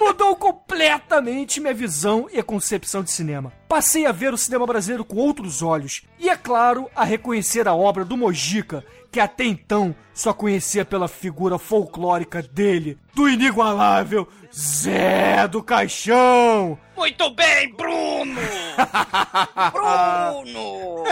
mudou 0.00 0.34
completamente 0.36 1.60
minha 1.60 1.74
visão 1.74 2.26
e 2.32 2.42
concepção 2.42 3.02
de 3.02 3.10
cinema. 3.10 3.52
Passei 3.68 4.06
a 4.06 4.12
ver 4.12 4.32
o 4.32 4.38
cinema 4.38 4.66
brasileiro 4.66 5.04
com 5.04 5.16
outros 5.16 5.60
olhos 5.60 6.02
e, 6.18 6.30
é 6.30 6.36
claro, 6.36 6.88
a 6.94 7.04
reconhecer 7.04 7.68
a 7.68 7.74
obra 7.74 8.04
do 8.04 8.16
Mojica, 8.16 8.84
que 9.16 9.20
até 9.20 9.44
então 9.44 9.96
só 10.12 10.34
conhecia 10.34 10.84
pela 10.84 11.08
figura 11.08 11.58
folclórica 11.58 12.42
dele, 12.42 12.98
do 13.14 13.26
inigualável 13.26 14.28
Zé 14.54 15.48
do 15.48 15.62
Caixão. 15.62 16.78
Muito 16.94 17.30
bem, 17.30 17.74
Bruno! 17.74 18.38
Bruno! 19.72 21.04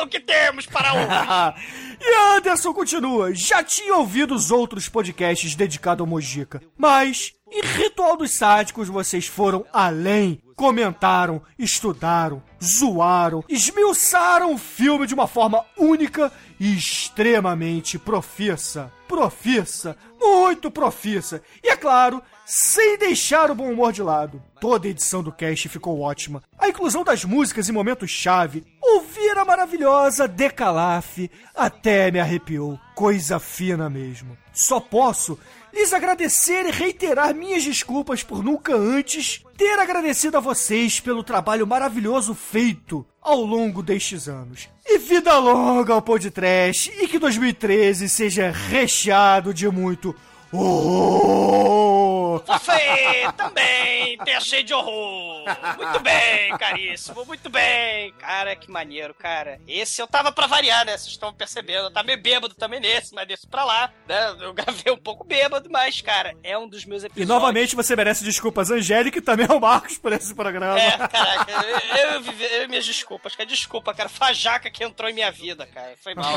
o 0.00 0.06
que 0.06 0.20
temos 0.20 0.66
para 0.66 0.94
hoje? 0.94 1.58
e 2.00 2.36
Anderson 2.36 2.72
continua. 2.72 3.34
Já 3.34 3.60
tinha 3.64 3.96
ouvido 3.96 4.36
os 4.36 4.52
outros 4.52 4.88
podcasts 4.88 5.56
dedicados 5.56 6.02
ao 6.02 6.06
Mojica, 6.06 6.62
mas 6.78 7.32
em 7.52 7.60
Ritual 7.60 8.16
dos 8.16 8.34
Sádicos 8.34 8.88
vocês 8.88 9.26
foram 9.26 9.64
além. 9.72 10.42
Comentaram, 10.56 11.42
estudaram, 11.58 12.42
zoaram, 12.62 13.44
esmiuçaram 13.48 14.54
o 14.54 14.58
filme 14.58 15.06
de 15.06 15.14
uma 15.14 15.26
forma 15.26 15.64
única 15.76 16.32
e 16.58 16.76
extremamente 16.76 17.98
profissa. 17.98 18.92
Profissa, 19.08 19.96
muito 20.20 20.70
profissa. 20.70 21.42
E 21.62 21.68
é 21.68 21.76
claro, 21.76 22.22
sem 22.46 22.96
deixar 22.96 23.50
o 23.50 23.54
bom 23.54 23.70
humor 23.70 23.92
de 23.92 24.02
lado. 24.02 24.42
Toda 24.60 24.86
a 24.86 24.90
edição 24.90 25.22
do 25.22 25.32
cast 25.32 25.68
ficou 25.68 26.00
ótima. 26.00 26.42
A 26.58 26.68
inclusão 26.68 27.02
das 27.02 27.24
músicas 27.24 27.68
em 27.68 27.72
momentos-chave, 27.72 28.64
ouvir 28.80 29.36
a 29.36 29.44
maravilhosa 29.44 30.28
Decalaf, 30.28 31.28
até 31.54 32.10
me 32.10 32.20
arrepiou. 32.20 32.78
Coisa 32.94 33.38
fina 33.40 33.90
mesmo. 33.90 34.38
Só 34.52 34.78
posso 34.78 35.38
lhes 35.72 35.92
agradecer 35.92 36.66
e 36.66 36.70
reiterar 36.70 37.34
minhas 37.34 37.64
desculpas 37.64 38.22
por 38.22 38.42
nunca 38.42 38.74
antes 38.76 39.42
ter 39.56 39.78
agradecido 39.78 40.36
a 40.36 40.40
vocês 40.40 41.00
pelo 41.00 41.22
trabalho 41.22 41.66
maravilhoso 41.66 42.34
feito 42.34 43.06
ao 43.20 43.40
longo 43.42 43.82
destes 43.82 44.28
anos. 44.28 44.68
E 44.84 44.98
vida 44.98 45.38
longa 45.38 45.94
ao 45.94 46.02
podcast 46.02 46.92
e 47.00 47.06
que 47.06 47.18
2013 47.18 48.08
seja 48.08 48.50
recheado 48.50 49.54
de 49.54 49.68
muito 49.68 50.14
horror. 50.58 52.42
Você 52.46 53.32
também 53.36 54.16
tem 54.18 54.40
cheio 54.40 54.64
de 54.64 54.72
horror. 54.74 55.44
Muito 55.76 56.00
bem, 56.00 56.56
caríssimo. 56.58 57.24
Muito 57.24 57.48
bem. 57.50 58.12
Cara, 58.18 58.56
que 58.56 58.70
maneiro, 58.70 59.14
cara. 59.14 59.60
Esse 59.68 60.00
eu 60.00 60.06
tava 60.06 60.32
pra 60.32 60.46
variar, 60.46 60.84
né? 60.84 60.92
Vocês 60.96 61.12
estão 61.12 61.32
percebendo. 61.32 61.86
Eu 61.86 61.90
tava 61.92 62.06
meio 62.06 62.20
bêbado 62.20 62.54
também 62.54 62.80
nesse, 62.80 63.14
mas 63.14 63.26
desse 63.28 63.46
pra 63.46 63.64
lá. 63.64 63.92
Né? 64.08 64.36
Eu 64.40 64.52
gravei 64.54 64.92
um 64.92 64.96
pouco 64.96 65.24
bêbado, 65.24 65.68
mas, 65.70 66.00
cara, 66.00 66.34
é 66.42 66.56
um 66.56 66.68
dos 66.68 66.84
meus 66.84 67.02
E 67.02 67.06
episódios. 67.06 67.28
novamente 67.28 67.76
você 67.76 67.94
merece 67.94 68.24
desculpas, 68.24 68.70
Angélica 68.70 69.18
e 69.18 69.22
também 69.22 69.46
ao 69.48 69.60
Marcos 69.60 69.98
por 69.98 70.12
esse 70.12 70.34
programa. 70.34 70.78
É, 70.78 70.96
caraca, 70.96 71.52
eu, 71.98 72.22
eu, 72.62 72.68
minhas 72.68 72.86
desculpas, 72.86 73.34
cara. 73.36 73.48
Desculpa, 73.48 73.92
cara. 73.94 74.08
Fajaca 74.08 74.70
que 74.70 74.82
entrou 74.84 75.08
em 75.10 75.14
minha 75.14 75.30
vida, 75.30 75.66
cara. 75.66 75.94
Foi 76.02 76.14
mal. 76.14 76.32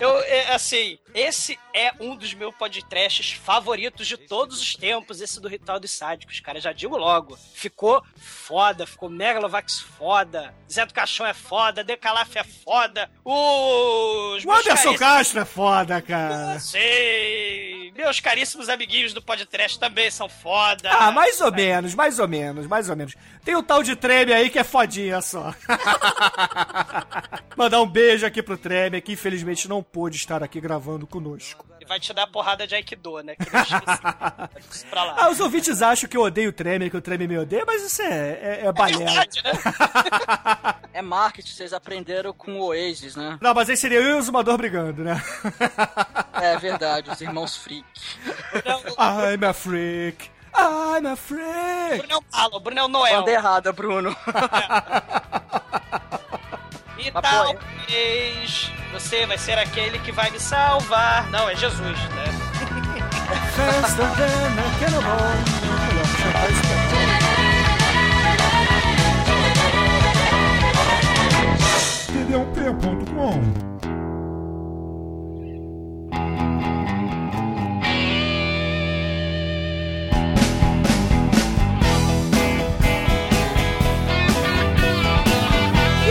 Eu, 0.00 0.08
eu- 0.08 0.20
é, 0.24 0.52
assim, 0.54 0.98
esse 1.14 1.58
é 1.72 1.92
um 2.00 2.16
dos 2.16 2.34
meus 2.34 2.54
podcasts 2.54 2.83
favoritos 3.32 4.06
de 4.06 4.16
todos 4.16 4.60
os 4.60 4.74
tempos, 4.74 5.20
esse 5.20 5.40
do 5.40 5.48
Ritual 5.48 5.80
dos 5.80 5.90
Sádicos, 5.90 6.40
cara. 6.40 6.60
Já 6.60 6.72
digo 6.72 6.96
logo. 6.96 7.36
Ficou 7.54 8.02
foda, 8.16 8.86
ficou 8.86 9.08
Megalovax 9.08 9.80
foda. 9.80 10.54
Zé 10.70 10.86
do 10.86 10.94
Caixão 10.94 11.26
é 11.26 11.34
foda, 11.34 11.84
Decalaf 11.84 12.36
é 12.36 12.44
foda. 12.44 13.10
Os 13.24 14.44
O 14.44 14.52
Anderson 14.52 14.96
Castro 14.96 15.40
é 15.40 15.44
foda, 15.44 16.00
cara. 16.00 16.58
Sei. 16.60 17.92
Meus 17.96 18.18
caríssimos 18.18 18.68
amiguinhos 18.68 19.12
do 19.14 19.22
podcast 19.22 19.78
também 19.78 20.10
são 20.10 20.28
foda. 20.28 20.90
Ah, 20.90 21.12
mais 21.12 21.40
ou 21.40 21.52
menos, 21.52 21.94
mais 21.94 22.18
ou 22.18 22.26
menos, 22.26 22.66
mais 22.66 22.90
ou 22.90 22.96
menos. 22.96 23.14
Tem 23.44 23.54
o 23.54 23.62
tal 23.62 23.82
de 23.82 23.94
Treme 23.94 24.32
aí 24.32 24.50
que 24.50 24.58
é 24.58 24.64
fodinha 24.64 25.20
só. 25.20 25.54
Mandar 27.56 27.80
um 27.80 27.86
beijo 27.86 28.26
aqui 28.26 28.42
pro 28.42 28.58
Treme, 28.58 29.00
que 29.00 29.12
infelizmente 29.12 29.68
não 29.68 29.82
pôde 29.82 30.16
estar 30.16 30.42
aqui 30.42 30.60
gravando 30.60 31.06
conosco. 31.06 31.64
E 31.84 31.86
vai 31.86 32.00
te 32.00 32.14
dar 32.14 32.26
porrada 32.26 32.66
de 32.66 32.74
Aikido, 32.74 33.22
né? 33.22 33.36
Que. 33.36 33.44
Isso 34.70 34.86
pra 34.86 35.04
lá. 35.04 35.16
Ah, 35.18 35.28
os 35.28 35.38
ouvintes 35.38 35.82
acham 35.82 36.08
que 36.08 36.16
eu 36.16 36.22
odeio 36.22 36.48
o 36.48 36.52
Treme, 36.52 36.88
que 36.88 36.96
o 36.96 37.00
Treme 37.00 37.28
me 37.28 37.38
odeia, 37.38 37.64
mas 37.66 37.82
isso 37.82 38.00
é, 38.00 38.60
é, 38.62 38.66
é 38.66 38.72
balela. 38.72 39.04
Verdade, 39.04 39.42
né? 39.44 39.52
É 40.94 41.02
marketing, 41.02 41.52
vocês 41.52 41.72
aprenderam 41.72 42.32
com 42.32 42.58
o 42.58 42.66
Oasis, 42.68 43.16
né? 43.16 43.38
Não, 43.40 43.52
mas 43.52 43.68
aí 43.68 43.76
seria 43.76 43.98
eu 43.98 44.16
e 44.16 44.18
o 44.18 44.22
Zumador 44.22 44.56
brigando, 44.56 45.04
né? 45.04 45.22
É 46.40 46.56
verdade, 46.56 47.10
os 47.10 47.20
irmãos 47.20 47.56
Freak. 47.56 47.84
I'm 48.98 49.44
a 49.44 49.52
freak. 49.52 50.30
I'm 50.56 51.06
a 51.06 51.16
freak. 51.16 51.98
Bruno 51.98 52.24
é 52.32 52.46
o 52.46 52.60
Bruno 52.60 52.80
é 52.80 52.84
o 52.84 52.88
Noel. 52.88 53.20
Banda 53.20 53.30
errada, 53.30 53.72
Bruno. 53.72 54.16
E 56.98 57.10
Mas, 57.10 57.22
talvez 57.22 58.72
você 58.92 59.26
vai 59.26 59.38
ser 59.38 59.58
aquele 59.58 59.98
que 59.98 60.12
vai 60.12 60.30
me 60.30 60.38
salvar. 60.38 61.28
Não, 61.30 61.48
é 61.48 61.56
Jesus, 61.56 61.98
né? 61.98 62.24
Faster 63.80 64.54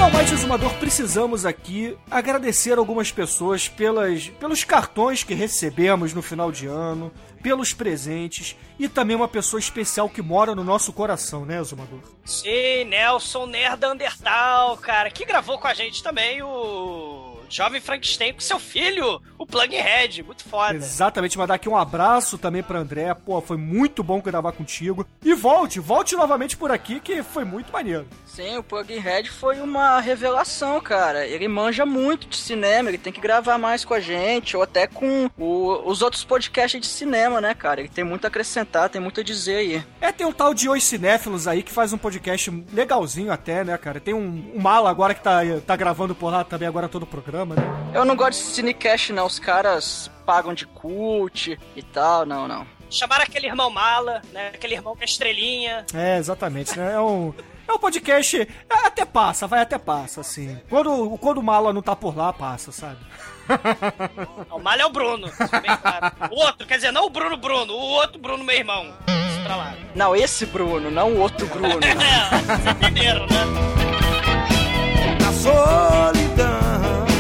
ao 0.04 0.12
mais 0.12 0.30
exumador, 0.34 0.74
precisamos 0.74 1.46
aqui 1.46 1.98
agradecer 2.12 2.78
algumas 2.78 3.10
pessoas 3.10 3.70
pelas, 3.70 4.28
pelos 4.28 4.66
cartões 4.66 5.24
que 5.24 5.34
recebemos 5.34 6.14
no 6.14 6.22
final 6.22 6.52
de 6.52 6.68
ano, 6.68 7.10
pelos 7.42 7.74
presentes 7.74 8.54
e 8.78 8.90
também 8.90 9.16
uma 9.16 9.30
pessoa 9.30 9.62
especial 9.62 10.10
que 10.10 10.22
mora 10.22 10.54
no 10.54 10.62
nosso 10.62 10.92
coração, 10.92 11.46
né, 11.46 11.58
Exumador? 11.58 12.02
Sim, 12.26 12.84
Nelson 12.84 13.46
Nerd 13.46 13.86
Undertal, 13.86 14.76
cara, 14.76 15.10
que 15.10 15.24
gravou 15.24 15.58
com 15.58 15.70
a 15.70 15.74
gente 15.74 16.04
também 16.04 16.42
o 16.42 17.33
Jovem 17.54 17.80
Frankenstein 17.80 18.34
com 18.34 18.40
seu 18.42 18.60
filho, 18.60 19.22
o 19.38 19.46
Plughead. 19.46 20.24
Muito 20.24 20.44
foda. 20.44 20.76
Exatamente, 20.76 21.38
mandar 21.38 21.54
aqui 21.56 21.70
um 21.70 21.78
abraço 21.78 22.38
também 22.38 22.64
pra 22.64 22.80
André. 22.80 23.14
Pô, 23.14 23.40
foi 23.42 23.58
muito 23.58 24.04
bom 24.04 24.20
gravar 24.22 24.52
contigo. 24.54 25.06
E 25.24 25.34
volte, 25.34 25.80
volte 25.80 26.16
novamente 26.16 26.58
por 26.58 26.72
aqui, 26.72 27.00
que 27.00 27.22
foi 27.22 27.44
muito 27.46 27.72
maneiro. 27.72 28.08
Sim, 28.26 28.58
o 28.58 28.64
Plughead 28.64 29.30
foi 29.30 29.60
uma 29.62 30.00
revelação, 30.00 30.82
cara. 30.82 31.26
Ele 31.28 31.48
manja 31.48 31.86
muito 31.86 32.28
de 32.28 32.38
cinema, 32.38 32.90
ele 32.90 32.98
tem 32.98 33.14
que 33.14 33.22
gravar 33.22 33.58
mais 33.60 33.86
com 33.86 33.94
a 33.94 34.00
gente, 34.00 34.58
ou 34.58 34.64
até 34.64 34.88
com 34.88 35.30
o- 35.38 35.84
os 35.90 36.02
outros 36.02 36.24
podcasts 36.24 36.80
de 36.82 36.88
cinema, 36.88 37.40
né, 37.40 37.54
cara? 37.54 37.82
Ele 37.82 37.90
tem 37.90 38.04
muito 38.04 38.26
a 38.26 38.30
acrescentar, 38.30 38.90
tem 38.90 39.00
muito 39.02 39.20
a 39.20 39.24
dizer 39.24 39.58
aí. 39.58 39.84
É, 40.02 40.12
tem 40.12 40.26
um 40.26 40.32
tal 40.32 40.54
de 40.54 40.68
Os 40.70 40.84
Cinéfilos 40.84 41.48
aí 41.48 41.62
que 41.62 41.72
faz 41.72 41.94
um 41.94 41.98
podcast 41.98 42.50
legalzinho 42.74 43.32
até, 43.32 43.64
né, 43.64 43.78
cara? 43.78 44.00
Tem 44.00 44.14
um, 44.14 44.52
um 44.56 44.60
mala 44.60 44.90
agora 44.90 45.14
que 45.14 45.22
tá, 45.22 45.42
tá 45.68 45.76
gravando 45.76 46.16
por 46.16 46.32
lá 46.32 46.44
também 46.44 46.68
agora 46.68 46.88
todo 46.90 47.04
o 47.04 47.08
programa, 47.08 47.43
né? 47.46 47.92
Eu 47.94 48.06
não 48.06 48.16
gosto 48.16 48.40
de 48.40 48.46
cinecast, 48.46 49.12
não. 49.14 49.26
Os 49.26 49.40
caras 49.40 50.10
pagam 50.26 50.54
de 50.54 50.66
cult 50.66 51.60
e 51.76 51.84
tal, 51.84 52.26
não, 52.26 52.48
não. 52.48 52.66
Chamaram 52.90 53.24
aquele 53.24 53.48
irmão 53.48 53.70
mala, 53.70 54.22
né? 54.32 54.52
Aquele 54.54 54.76
irmão 54.76 54.96
com 54.96 55.02
a 55.02 55.06
estrelinha. 55.06 55.86
É, 55.94 56.18
exatamente, 56.18 56.78
né? 56.78 56.94
É 56.94 57.00
um, 57.00 57.34
é 57.68 57.74
um 57.74 57.80
podcast. 57.80 58.40
é, 58.42 58.48
Até 58.86 59.04
passa, 59.04 59.48
vai 59.48 59.62
até 59.62 59.78
passa, 59.78 60.22
assim. 60.22 60.60
Quando, 60.70 61.18
quando 61.18 61.40
o 61.40 61.44
mala 61.44 61.74
não 61.74 61.82
tá 61.82 61.96
por 61.96 62.16
lá, 62.16 62.32
passa, 62.32 62.72
sabe? 62.72 62.98
Não, 64.50 64.56
o 64.58 64.64
mala 64.64 64.82
é 64.82 64.86
o 64.86 64.90
Bruno, 64.90 65.28
é 65.28 65.60
bem 65.60 65.76
claro. 65.76 66.16
O 66.32 66.40
outro, 66.46 66.66
quer 66.66 66.76
dizer, 66.78 66.94
não 66.94 67.08
o 67.08 67.10
Bruno 67.10 67.36
Bruno, 67.36 67.74
o 67.74 67.78
outro 67.78 68.18
Bruno, 68.18 68.42
meu 68.42 68.56
irmão. 68.56 68.86
Isso 69.06 69.44
pra 69.44 69.58
lá. 69.58 69.76
Não, 69.94 70.16
esse 70.16 70.46
Bruno, 70.46 70.90
não 70.90 71.12
o 71.12 71.20
outro 71.20 71.46
Bruno. 71.48 71.78
É, 71.84 72.38
vocês 72.40 72.66
entenderam, 72.68 73.26
né? 73.28 73.44
na 75.20 75.32
solidão. 75.34 77.13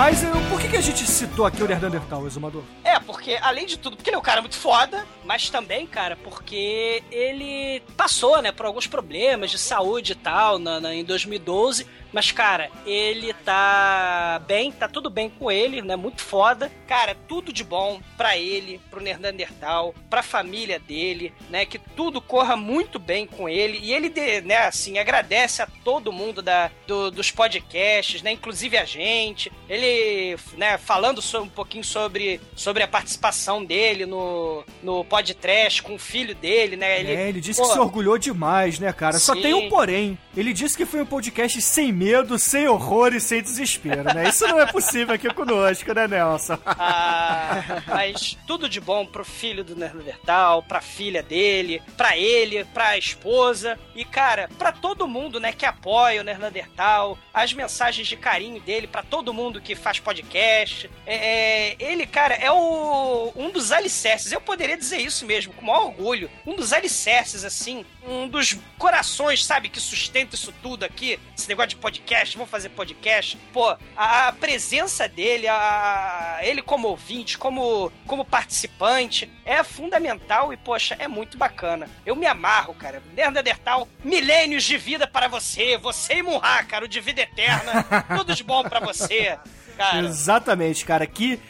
Mas 0.00 0.22
uh, 0.22 0.28
por 0.48 0.58
que, 0.58 0.66
que 0.66 0.78
a 0.78 0.80
gente 0.80 1.06
citou 1.06 1.44
aqui 1.44 1.62
o 1.62 1.68
Neandertal, 1.68 2.26
Exumador? 2.26 2.62
É, 2.82 2.98
porque 2.98 3.38
além 3.42 3.66
de 3.66 3.78
tudo, 3.78 3.98
porque 3.98 4.08
ele 4.08 4.16
é 4.16 4.18
um 4.18 4.22
cara 4.22 4.40
muito 4.40 4.56
foda, 4.56 5.06
mas 5.26 5.50
também, 5.50 5.86
cara, 5.86 6.16
porque 6.16 7.02
ele 7.10 7.82
passou, 7.98 8.40
né, 8.40 8.50
por 8.50 8.64
alguns 8.64 8.86
problemas 8.86 9.50
de 9.50 9.58
saúde 9.58 10.12
e 10.12 10.14
tal 10.14 10.58
na, 10.58 10.80
na, 10.80 10.94
em 10.94 11.04
2012. 11.04 11.86
Mas, 12.12 12.32
cara, 12.32 12.70
ele 12.84 13.32
tá 13.32 14.40
bem, 14.46 14.72
tá 14.72 14.88
tudo 14.88 15.08
bem 15.08 15.30
com 15.30 15.50
ele, 15.50 15.82
né? 15.82 15.96
Muito 15.96 16.22
foda. 16.22 16.70
Cara, 16.86 17.16
tudo 17.28 17.52
de 17.52 17.62
bom 17.62 18.00
pra 18.16 18.36
ele, 18.36 18.80
pro 18.90 19.00
Neandertal, 19.00 19.94
pra 20.08 20.22
família 20.22 20.78
dele, 20.78 21.32
né? 21.48 21.64
Que 21.64 21.78
tudo 21.78 22.20
corra 22.20 22.56
muito 22.56 22.98
bem 22.98 23.26
com 23.26 23.48
ele. 23.48 23.78
E 23.82 23.92
ele, 23.92 24.12
né, 24.42 24.58
assim, 24.58 24.98
agradece 24.98 25.62
a 25.62 25.68
todo 25.84 26.12
mundo 26.12 26.42
da, 26.42 26.70
do, 26.86 27.10
dos 27.10 27.30
podcasts, 27.30 28.22
né? 28.22 28.32
Inclusive 28.32 28.76
a 28.76 28.84
gente. 28.84 29.52
Ele, 29.68 30.36
né, 30.56 30.78
falando 30.78 31.20
um 31.40 31.48
pouquinho 31.48 31.84
sobre, 31.84 32.40
sobre 32.56 32.82
a 32.82 32.88
participação 32.88 33.64
dele 33.64 34.06
no, 34.06 34.64
no 34.82 35.04
podcast 35.04 35.82
com 35.82 35.94
o 35.94 35.98
filho 35.98 36.34
dele, 36.34 36.76
né? 36.76 37.00
Ele, 37.00 37.12
é, 37.12 37.28
ele 37.28 37.40
disse 37.40 37.60
pô, 37.60 37.68
que 37.68 37.72
se 37.72 37.78
orgulhou 37.78 38.18
demais, 38.18 38.78
né, 38.78 38.92
cara? 38.92 39.18
Sim. 39.18 39.24
Só 39.24 39.34
tem 39.34 39.54
um 39.54 39.68
porém. 39.68 40.18
Ele 40.36 40.52
disse 40.52 40.76
que 40.76 40.86
foi 40.86 41.00
um 41.00 41.06
podcast 41.06 41.60
sem 41.60 41.92
medo, 42.00 42.38
sem 42.38 42.66
horror 42.66 43.12
e 43.12 43.20
sem 43.20 43.42
desespero, 43.42 44.04
né? 44.14 44.30
Isso 44.30 44.48
não 44.48 44.58
é 44.58 44.64
possível 44.64 45.14
aqui 45.14 45.28
conosco, 45.34 45.92
né, 45.92 46.08
Nelson? 46.08 46.58
Ah, 46.64 47.62
mas 47.86 48.38
tudo 48.46 48.70
de 48.70 48.80
bom 48.80 49.04
pro 49.04 49.22
filho 49.22 49.62
do 49.62 49.76
Neandertal, 49.76 50.62
pra 50.62 50.80
filha 50.80 51.22
dele, 51.22 51.82
pra 51.98 52.16
ele, 52.16 52.64
pra 52.64 52.96
esposa 52.96 53.78
e, 53.94 54.02
cara, 54.02 54.48
pra 54.56 54.72
todo 54.72 55.06
mundo, 55.06 55.38
né, 55.38 55.52
que 55.52 55.66
apoia 55.66 56.22
o 56.22 56.24
Neandertal, 56.24 57.18
as 57.34 57.52
mensagens 57.52 58.08
de 58.08 58.16
carinho 58.16 58.62
dele 58.62 58.86
pra 58.86 59.02
todo 59.02 59.34
mundo 59.34 59.60
que 59.60 59.74
faz 59.74 60.00
podcast. 60.00 60.90
É, 61.04 61.16
é, 61.16 61.76
ele, 61.78 62.06
cara, 62.06 62.34
é 62.34 62.50
o, 62.50 63.30
um 63.36 63.50
dos 63.50 63.72
alicerces, 63.72 64.32
eu 64.32 64.40
poderia 64.40 64.76
dizer 64.76 64.98
isso 64.98 65.26
mesmo, 65.26 65.52
com 65.52 65.66
maior 65.66 65.88
orgulho, 65.88 66.30
um 66.46 66.56
dos 66.56 66.72
alicerces, 66.72 67.44
assim, 67.44 67.84
um 68.08 68.26
dos 68.26 68.56
corações, 68.78 69.44
sabe, 69.44 69.68
que 69.68 69.78
sustenta 69.78 70.34
isso 70.34 70.50
tudo 70.62 70.84
aqui, 70.84 71.20
esse 71.36 71.46
negócio 71.46 71.70
de 71.70 71.76
podcast, 71.76 71.89
vamos 72.34 72.50
fazer 72.50 72.68
podcast. 72.70 73.36
Pô, 73.52 73.76
a, 73.96 74.28
a 74.28 74.32
presença 74.32 75.08
dele, 75.08 75.48
a, 75.48 76.38
ele 76.42 76.62
como 76.62 76.88
ouvinte, 76.88 77.38
como, 77.38 77.92
como 78.06 78.24
participante, 78.24 79.30
é 79.44 79.62
fundamental 79.62 80.52
e, 80.52 80.56
poxa, 80.56 80.96
é 80.98 81.08
muito 81.08 81.36
bacana. 81.36 81.88
Eu 82.04 82.14
me 82.14 82.26
amarro, 82.26 82.74
cara. 82.74 83.02
Neandertal, 83.14 83.88
milênios 84.04 84.64
de 84.64 84.76
vida 84.76 85.06
para 85.06 85.28
você, 85.28 85.76
você 85.76 86.14
e 86.14 86.22
Munha, 86.22 86.64
cara, 86.64 86.84
o 86.84 86.88
de 86.88 87.00
vida 87.00 87.22
eterna, 87.22 87.84
tudo 88.16 88.34
de 88.34 88.44
bom 88.44 88.62
para 88.62 88.80
você. 88.80 89.38
Cara. 89.76 90.00
Exatamente, 90.00 90.84
cara. 90.84 91.06
Que 91.06 91.40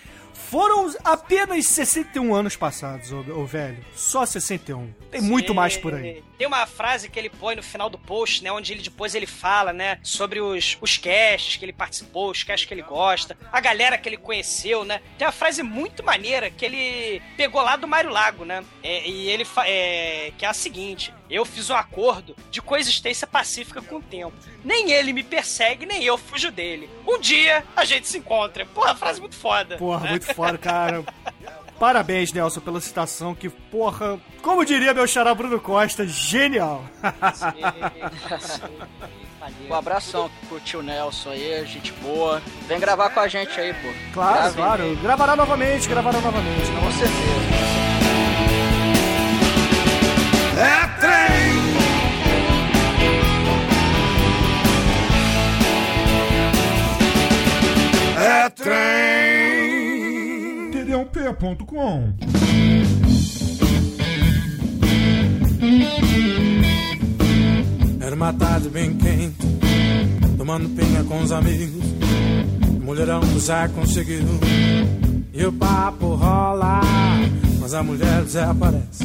foram 0.49 0.95
apenas 1.05 1.67
61 1.67 2.35
anos 2.35 2.57
passados, 2.57 3.13
ô, 3.13 3.45
velho. 3.45 3.85
Só 3.95 4.25
61. 4.25 4.93
Tem 5.11 5.21
Sim. 5.21 5.29
muito 5.29 5.55
mais 5.55 5.77
por 5.77 5.95
aí. 5.95 6.23
Tem 6.39 6.47
uma 6.47 6.67
frase 6.67 7.09
que 7.09 7.19
ele 7.19 7.29
põe 7.29 7.55
no 7.55 7.63
final 7.63 7.91
do 7.91 7.99
post, 7.99 8.43
né? 8.43 8.51
Onde 8.51 8.73
ele 8.73 8.83
depois 8.83 9.15
ele 9.15 9.27
fala, 9.27 9.73
né? 9.73 9.99
Sobre 10.03 10.41
os, 10.41 10.79
os 10.81 10.97
casts 10.97 11.57
que 11.57 11.65
ele 11.65 11.73
participou, 11.73 12.31
os 12.31 12.43
casts 12.43 12.67
que 12.67 12.75
ele 12.75 12.83
gosta, 12.83 13.37
a 13.53 13.61
galera 13.61 13.99
que 13.99 14.09
ele 14.09 14.17
conheceu, 14.17 14.85
né? 14.85 15.01
Tem 15.19 15.27
uma 15.27 15.33
frase 15.33 15.63
muito 15.63 16.03
maneira 16.03 16.51
que 16.51 16.65
ele 16.65 17.23
pegou 17.37 17.63
lá 17.63 17.77
do 17.77 17.87
Mário 17.87 18.11
Lago, 18.11 18.45
né? 18.45 18.65
É, 18.83 19.09
e 19.09 19.29
ele 19.29 19.47
é, 19.65 20.33
que 20.37 20.45
é 20.45 20.49
a 20.49 20.55
seguinte: 20.55 21.13
eu 21.31 21.45
fiz 21.45 21.71
um 21.71 21.75
acordo 21.75 22.35
de 22.51 22.61
coexistência 22.61 23.27
pacífica 23.27 23.81
com 23.81 23.97
o 23.97 24.03
tempo. 24.03 24.33
Nem 24.65 24.91
ele 24.91 25.13
me 25.13 25.23
persegue, 25.23 25.87
nem 25.87 26.03
eu 26.03 26.19
fujo 26.19 26.51
dele. 26.51 26.91
Um 27.07 27.21
dia 27.21 27.65
a 27.77 27.85
gente 27.85 28.09
se 28.09 28.19
encontra. 28.19 28.67
Porra, 28.67 28.95
frase 28.95 29.21
muito 29.21 29.37
foda. 29.37 29.77
Porra, 29.77 30.05
né? 30.05 30.11
muito 30.11 30.35
foda, 30.35 30.59
cara. 30.59 31.05
Parabéns, 31.79 32.31
Nelson, 32.31 32.61
pela 32.61 32.79
citação, 32.79 33.35
que, 33.35 33.49
porra, 33.49 34.21
como 34.43 34.67
diria 34.67 34.93
meu 34.93 35.07
xará 35.07 35.35
Bruno 35.35 35.59
Costa, 35.59 36.07
genial. 36.07 36.85
Um 39.69 39.75
abração 39.75 40.31
pro 40.49 40.61
tio 40.61 40.83
Nelson 40.83 41.31
aí, 41.31 41.65
gente 41.67 41.93
boa. 41.95 42.43
Vem 42.69 42.79
gravar 42.79 43.11
com 43.11 43.21
a 43.21 43.29
gente 43.29 43.59
aí, 43.59 43.73
pô. 43.73 43.89
Claro, 44.13 44.37
Grave 44.37 44.57
claro. 44.57 44.83
Aí. 44.83 44.97
Gravará 44.97 45.35
novamente, 45.35 45.89
gravará 45.89 46.21
novamente. 46.21 46.71
Com 46.73 46.93
certeza. 46.93 47.90
td1p.com. 61.41 62.13
Era 68.01 68.15
uma 68.15 68.33
tarde 68.33 68.69
bem 68.69 68.95
quente, 68.95 69.47
tomando 70.37 70.69
pinga 70.71 71.03
com 71.05 71.23
os 71.23 71.33
amigos. 71.33 71.83
mulherão 72.83 73.23
já 73.41 73.69
conseguiu. 73.69 74.27
E 75.33 75.45
o 75.45 75.53
papo 75.53 76.15
rola, 76.15 76.81
mas 77.59 77.73
a 77.73 77.83
mulher 77.83 78.23
desaparece. 78.23 79.05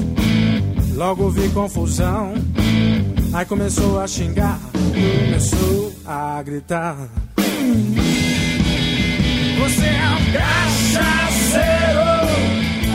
Logo 0.96 1.30
vi 1.30 1.50
confusão, 1.50 2.34
aí 3.34 3.46
começou 3.46 4.02
a 4.02 4.08
xingar, 4.08 4.60
começou 4.72 5.94
a 6.06 6.42
gritar. 6.44 6.98
Você 9.58 9.86
é 9.86 10.10
um 10.10 10.32
cachaceiro. 10.34 12.15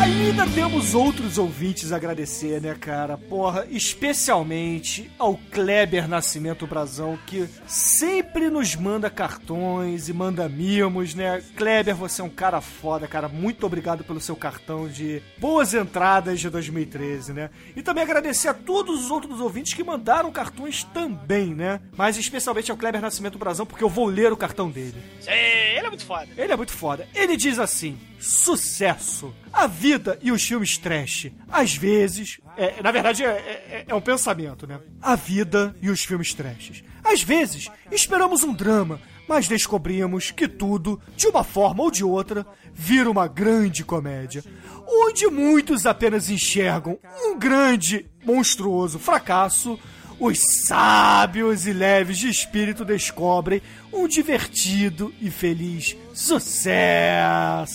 Are 0.00 0.08
you 0.08 0.19
Ainda 0.40 0.54
temos 0.54 0.94
outros 0.94 1.36
ouvintes 1.36 1.92
a 1.92 1.96
agradecer, 1.96 2.62
né, 2.62 2.74
cara? 2.74 3.18
Porra, 3.18 3.66
especialmente 3.68 5.10
ao 5.18 5.36
Kleber 5.36 6.08
Nascimento 6.08 6.66
Brazão, 6.66 7.18
que 7.26 7.46
sempre 7.66 8.48
nos 8.48 8.74
manda 8.74 9.10
cartões 9.10 10.08
e 10.08 10.14
manda 10.14 10.48
mimos, 10.48 11.14
né? 11.14 11.42
Kleber, 11.54 11.94
você 11.94 12.22
é 12.22 12.24
um 12.24 12.30
cara 12.30 12.62
foda, 12.62 13.06
cara. 13.06 13.28
Muito 13.28 13.66
obrigado 13.66 14.02
pelo 14.02 14.18
seu 14.18 14.34
cartão 14.34 14.88
de 14.88 15.20
boas 15.36 15.74
entradas 15.74 16.40
de 16.40 16.48
2013, 16.48 17.34
né? 17.34 17.50
E 17.76 17.82
também 17.82 18.02
agradecer 18.02 18.48
a 18.48 18.54
todos 18.54 19.04
os 19.04 19.10
outros 19.10 19.40
ouvintes 19.40 19.74
que 19.74 19.84
mandaram 19.84 20.32
cartões 20.32 20.84
também, 20.84 21.54
né? 21.54 21.80
Mas 21.94 22.16
especialmente 22.16 22.70
ao 22.70 22.78
Kleber 22.78 23.02
Nascimento 23.02 23.38
Brazão, 23.38 23.66
porque 23.66 23.84
eu 23.84 23.90
vou 23.90 24.06
ler 24.06 24.32
o 24.32 24.38
cartão 24.38 24.70
dele. 24.70 25.02
Sim, 25.20 25.32
ele 25.32 25.86
é 25.86 25.90
muito 25.90 26.06
foda. 26.06 26.28
Ele 26.34 26.52
é 26.52 26.56
muito 26.56 26.72
foda. 26.72 27.06
Ele 27.14 27.36
diz 27.36 27.58
assim: 27.58 27.98
sucesso. 28.18 29.34
A 29.52 29.66
vida 29.66 30.16
e 30.22 30.29
os 30.30 30.42
filmes 30.46 30.78
trash. 30.78 31.30
Às 31.50 31.74
vezes. 31.74 32.38
É, 32.56 32.82
na 32.82 32.90
verdade, 32.90 33.24
é, 33.24 33.28
é, 33.28 33.84
é 33.88 33.94
um 33.94 34.00
pensamento, 34.00 34.66
né? 34.66 34.80
A 35.00 35.16
vida 35.16 35.74
e 35.80 35.90
os 35.90 36.04
filmes 36.04 36.34
trash. 36.34 36.82
Às 37.02 37.22
vezes, 37.22 37.68
esperamos 37.90 38.42
um 38.42 38.52
drama, 38.52 39.00
mas 39.28 39.48
descobrimos 39.48 40.30
que 40.30 40.48
tudo, 40.48 41.00
de 41.16 41.26
uma 41.26 41.44
forma 41.44 41.82
ou 41.82 41.90
de 41.90 42.04
outra, 42.04 42.46
vira 42.72 43.10
uma 43.10 43.26
grande 43.28 43.84
comédia. 43.84 44.44
Onde 44.86 45.26
muitos 45.28 45.86
apenas 45.86 46.28
enxergam 46.28 46.98
um 47.24 47.38
grande, 47.38 48.06
monstruoso 48.24 48.98
fracasso 48.98 49.78
os 50.20 50.38
sábios 50.66 51.66
e 51.66 51.72
leves 51.72 52.18
de 52.18 52.28
espírito 52.28 52.84
descobrem 52.84 53.62
um 53.90 54.06
divertido 54.06 55.12
e 55.20 55.30
feliz 55.30 55.96
sucesso. 56.12 57.66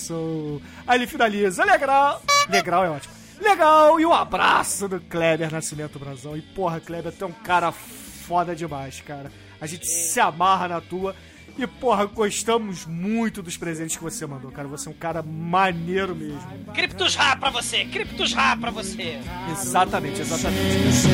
Aí 0.85 0.99
ele 0.99 1.07
finaliza, 1.07 1.65
legal, 1.65 2.21
legal 2.47 2.85
é 2.85 2.89
ótimo. 2.91 3.15
Legal, 3.41 3.99
e 3.99 4.05
um 4.05 4.13
abraço 4.13 4.87
do 4.87 5.01
Kleber 5.01 5.51
Nascimento 5.51 5.99
Brazão. 5.99 6.37
E 6.37 6.41
porra, 6.41 6.79
Kleber, 6.79 7.11
tu 7.11 7.25
é 7.25 7.27
um 7.27 7.31
cara 7.31 7.71
foda 7.71 8.55
demais, 8.55 9.01
cara. 9.01 9.31
A 9.59 9.65
gente 9.65 9.85
se 9.87 10.19
amarra 10.19 10.67
na 10.67 10.79
tua. 10.79 11.15
E, 11.57 11.65
porra, 11.65 12.05
gostamos 12.05 12.85
muito 12.85 13.41
dos 13.41 13.55
presentes 13.55 13.95
que 13.95 14.03
você 14.03 14.25
mandou, 14.25 14.51
cara. 14.51 14.67
Você 14.67 14.89
é 14.89 14.91
um 14.91 14.95
cara 14.95 15.21
maneiro 15.21 16.13
mesmo. 16.13 16.41
Criptos 16.73 17.15
Rá 17.15 17.35
pra 17.35 17.49
você! 17.49 17.85
Criptos 17.85 18.33
Rá 18.33 18.57
pra 18.57 18.71
você! 18.71 19.19
Exatamente, 19.51 20.19
exatamente. 20.19 21.07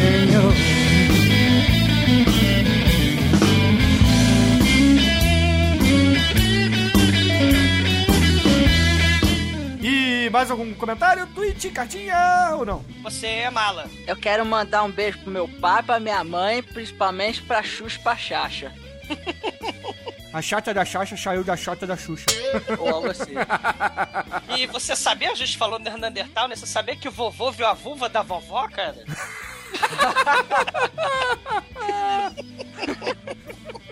E 0.98 1.01
mais 10.32 10.50
algum 10.50 10.74
comentário? 10.74 11.28
Tweet, 11.28 11.70
cartinha 11.70 12.52
ou 12.56 12.66
não? 12.66 12.84
Você 13.04 13.28
é 13.28 13.50
mala. 13.50 13.90
Eu 14.08 14.16
quero 14.16 14.46
mandar 14.46 14.84
um 14.84 14.92
beijo 14.92 15.20
pro 15.20 15.32
meu 15.32 15.48
pai, 15.48 15.84
pra 15.84 16.00
minha 16.00 16.24
mãe, 16.24 16.64
principalmente 16.64 17.42
pra 17.42 17.62
Xuxa 17.62 18.00
e 18.00 18.04
pra 18.04 18.16
Xaxa. 18.16 18.72
A 20.34 20.42
chata 20.42 20.74
da 20.74 20.86
Xaxa 20.86 21.18
saiu 21.18 21.44
da 21.44 21.58
chata 21.58 21.86
da 21.86 21.98
Xuxa. 21.98 22.26
Ou 22.80 22.90
algo 22.90 23.10
assim. 23.10 23.34
E 24.58 24.66
você 24.68 24.96
sabia, 24.96 25.32
a 25.32 25.36
gente 25.36 25.58
falou 25.58 25.78
no 25.78 25.84
Neandertal, 25.84 26.48
né? 26.48 26.56
Você 26.56 26.66
sabia 26.66 26.96
que 26.96 27.08
o 27.08 27.12
vovô 27.12 27.52
viu 27.52 27.68
a 27.68 27.74
vulva 27.74 28.08
da 28.08 28.22
vovó, 28.22 28.68
cara? 28.70 29.04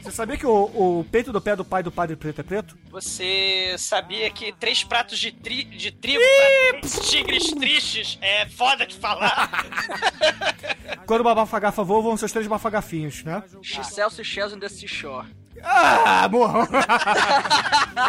Você 0.09 0.15
sabia 0.15 0.37
que 0.37 0.45
o, 0.45 0.99
o 0.99 1.05
peito 1.11 1.31
do 1.31 1.39
pé 1.39 1.55
do 1.55 1.63
pai 1.63 1.83
do 1.83 1.91
padre 1.91 2.15
preto 2.15 2.41
é 2.41 2.43
preto? 2.43 2.75
Você 2.89 3.75
sabia 3.77 4.27
que 4.31 4.51
três 4.53 4.83
pratos 4.83 5.19
de, 5.19 5.31
tri, 5.31 5.63
de 5.63 5.91
trigo 5.91 6.19
pra 6.19 6.79
três 6.79 7.07
tigres 7.07 7.51
tristes 7.51 8.17
é 8.19 8.47
foda 8.47 8.87
de 8.87 8.95
falar? 8.95 9.65
Quando 11.05 11.21
uma 11.21 11.35
bafagafa 11.35 11.83
voa, 11.83 12.01
vão 12.01 12.17
seus 12.17 12.31
três 12.31 12.47
bafagafinhos, 12.47 13.23
né? 13.23 13.43
Excelsior 13.61 14.25
Shells 14.25 14.55
in 14.55 14.59
the 14.59 14.67
Seashore. 14.67 15.27
Ah, 15.63 16.27
morram! 16.27 16.67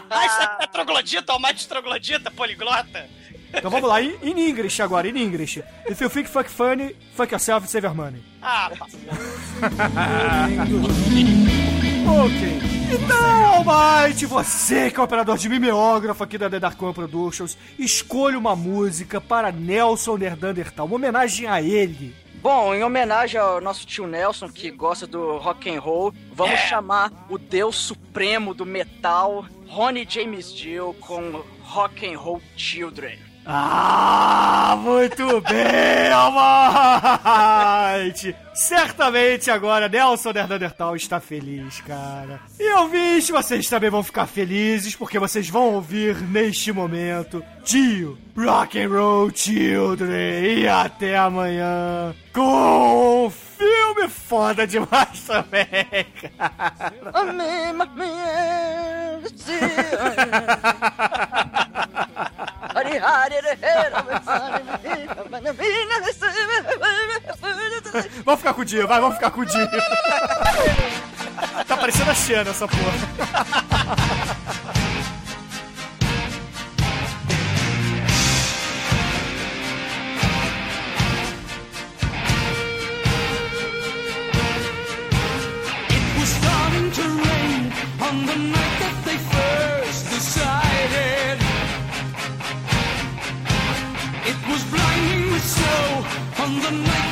Ah, 0.08 0.26
isso 0.26 0.42
é 0.60 0.66
troglodita, 0.68 1.32
almighty 1.32 1.68
troglodita, 1.68 2.30
poliglota? 2.30 3.08
Então 3.52 3.70
vamos 3.70 3.88
lá, 3.88 4.00
in, 4.00 4.16
in 4.22 4.38
English 4.38 4.80
agora, 4.80 5.08
in 5.08 5.16
English. 5.16 5.60
If 5.88 6.00
you 6.00 6.08
think 6.08 6.28
fuck 6.28 6.48
funny, 6.48 6.94
fuck 7.14 7.32
yourself 7.32 7.64
and 7.64 7.68
save 7.68 7.84
your 7.84 7.94
money. 7.94 8.22
Ah. 8.40 8.70
Ok. 12.06 12.60
Então, 12.92 13.64
Mike, 13.64 14.26
você 14.26 14.90
que 14.90 14.98
é 14.98 15.02
operador 15.02 15.36
de 15.36 15.48
mimeógrafo 15.48 16.24
aqui 16.24 16.36
da 16.36 16.50
The 16.50 16.58
Dark 16.58 16.80
One 16.82 16.94
Productions, 16.94 17.56
escolha 17.78 18.38
uma 18.38 18.56
música 18.56 19.20
para 19.20 19.52
Nelson 19.52 20.16
Nerdandertal, 20.16 20.86
uma 20.86 20.96
homenagem 20.96 21.46
a 21.46 21.62
ele. 21.62 22.14
Bom, 22.42 22.74
em 22.74 22.82
homenagem 22.82 23.38
ao 23.38 23.60
nosso 23.60 23.86
tio 23.86 24.06
Nelson, 24.06 24.48
que 24.48 24.70
gosta 24.70 25.06
do 25.06 25.36
rock 25.36 25.70
and 25.70 25.78
roll, 25.78 26.12
vamos 26.32 26.58
chamar 26.60 27.12
o 27.28 27.36
deus 27.36 27.76
supremo 27.76 28.54
do 28.54 28.64
metal, 28.64 29.44
Ronnie 29.68 30.06
James 30.08 30.52
Dio, 30.52 30.94
com 31.00 31.42
Rock 31.62 32.06
and 32.06 32.18
Roll 32.18 32.40
Children. 32.56 33.29
Ah, 33.52 34.78
muito 34.80 35.40
bem, 35.40 36.12
Almighty! 36.12 37.52
Certamente 38.54 39.50
agora 39.50 39.88
Nelson 39.88 40.30
Nerdandertal 40.30 40.94
está 40.94 41.18
feliz, 41.18 41.80
cara. 41.80 42.38
E 42.60 42.72
ouvintes, 42.74 43.28
vocês 43.28 43.68
também 43.68 43.90
vão 43.90 44.04
ficar 44.04 44.26
felizes 44.26 44.94
porque 44.94 45.18
vocês 45.18 45.48
vão 45.48 45.74
ouvir 45.74 46.14
neste 46.28 46.70
momento 46.70 47.42
Tio 47.64 48.16
Rock 48.38 48.78
and 48.80 48.88
Roll 48.88 49.32
Children. 49.34 50.44
E 50.44 50.68
até 50.68 51.18
amanhã 51.18 52.14
com 52.32 53.26
um 53.26 53.30
filme 53.30 54.08
foda 54.08 54.64
demais 54.64 55.22
também, 55.26 56.06
cara. 56.38 56.92
Vamos 68.24 68.40
ficar 68.40 68.54
com 68.54 68.62
o 68.62 68.64
dia, 68.64 68.86
vai, 68.86 69.00
vamos 69.00 69.16
ficar 69.16 69.30
com 69.30 69.40
o 69.40 69.46
dia. 69.46 69.68
tá 71.66 71.76
parecendo 71.76 72.10
a 72.10 72.14
Xena 72.14 72.50
essa 72.50 72.68
porra. 72.68 72.92
On 88.02 88.26
the 88.26 88.36
night 88.36 88.80
that 88.80 88.99
on 96.50 96.62
the 96.62 96.70
night 96.70 97.09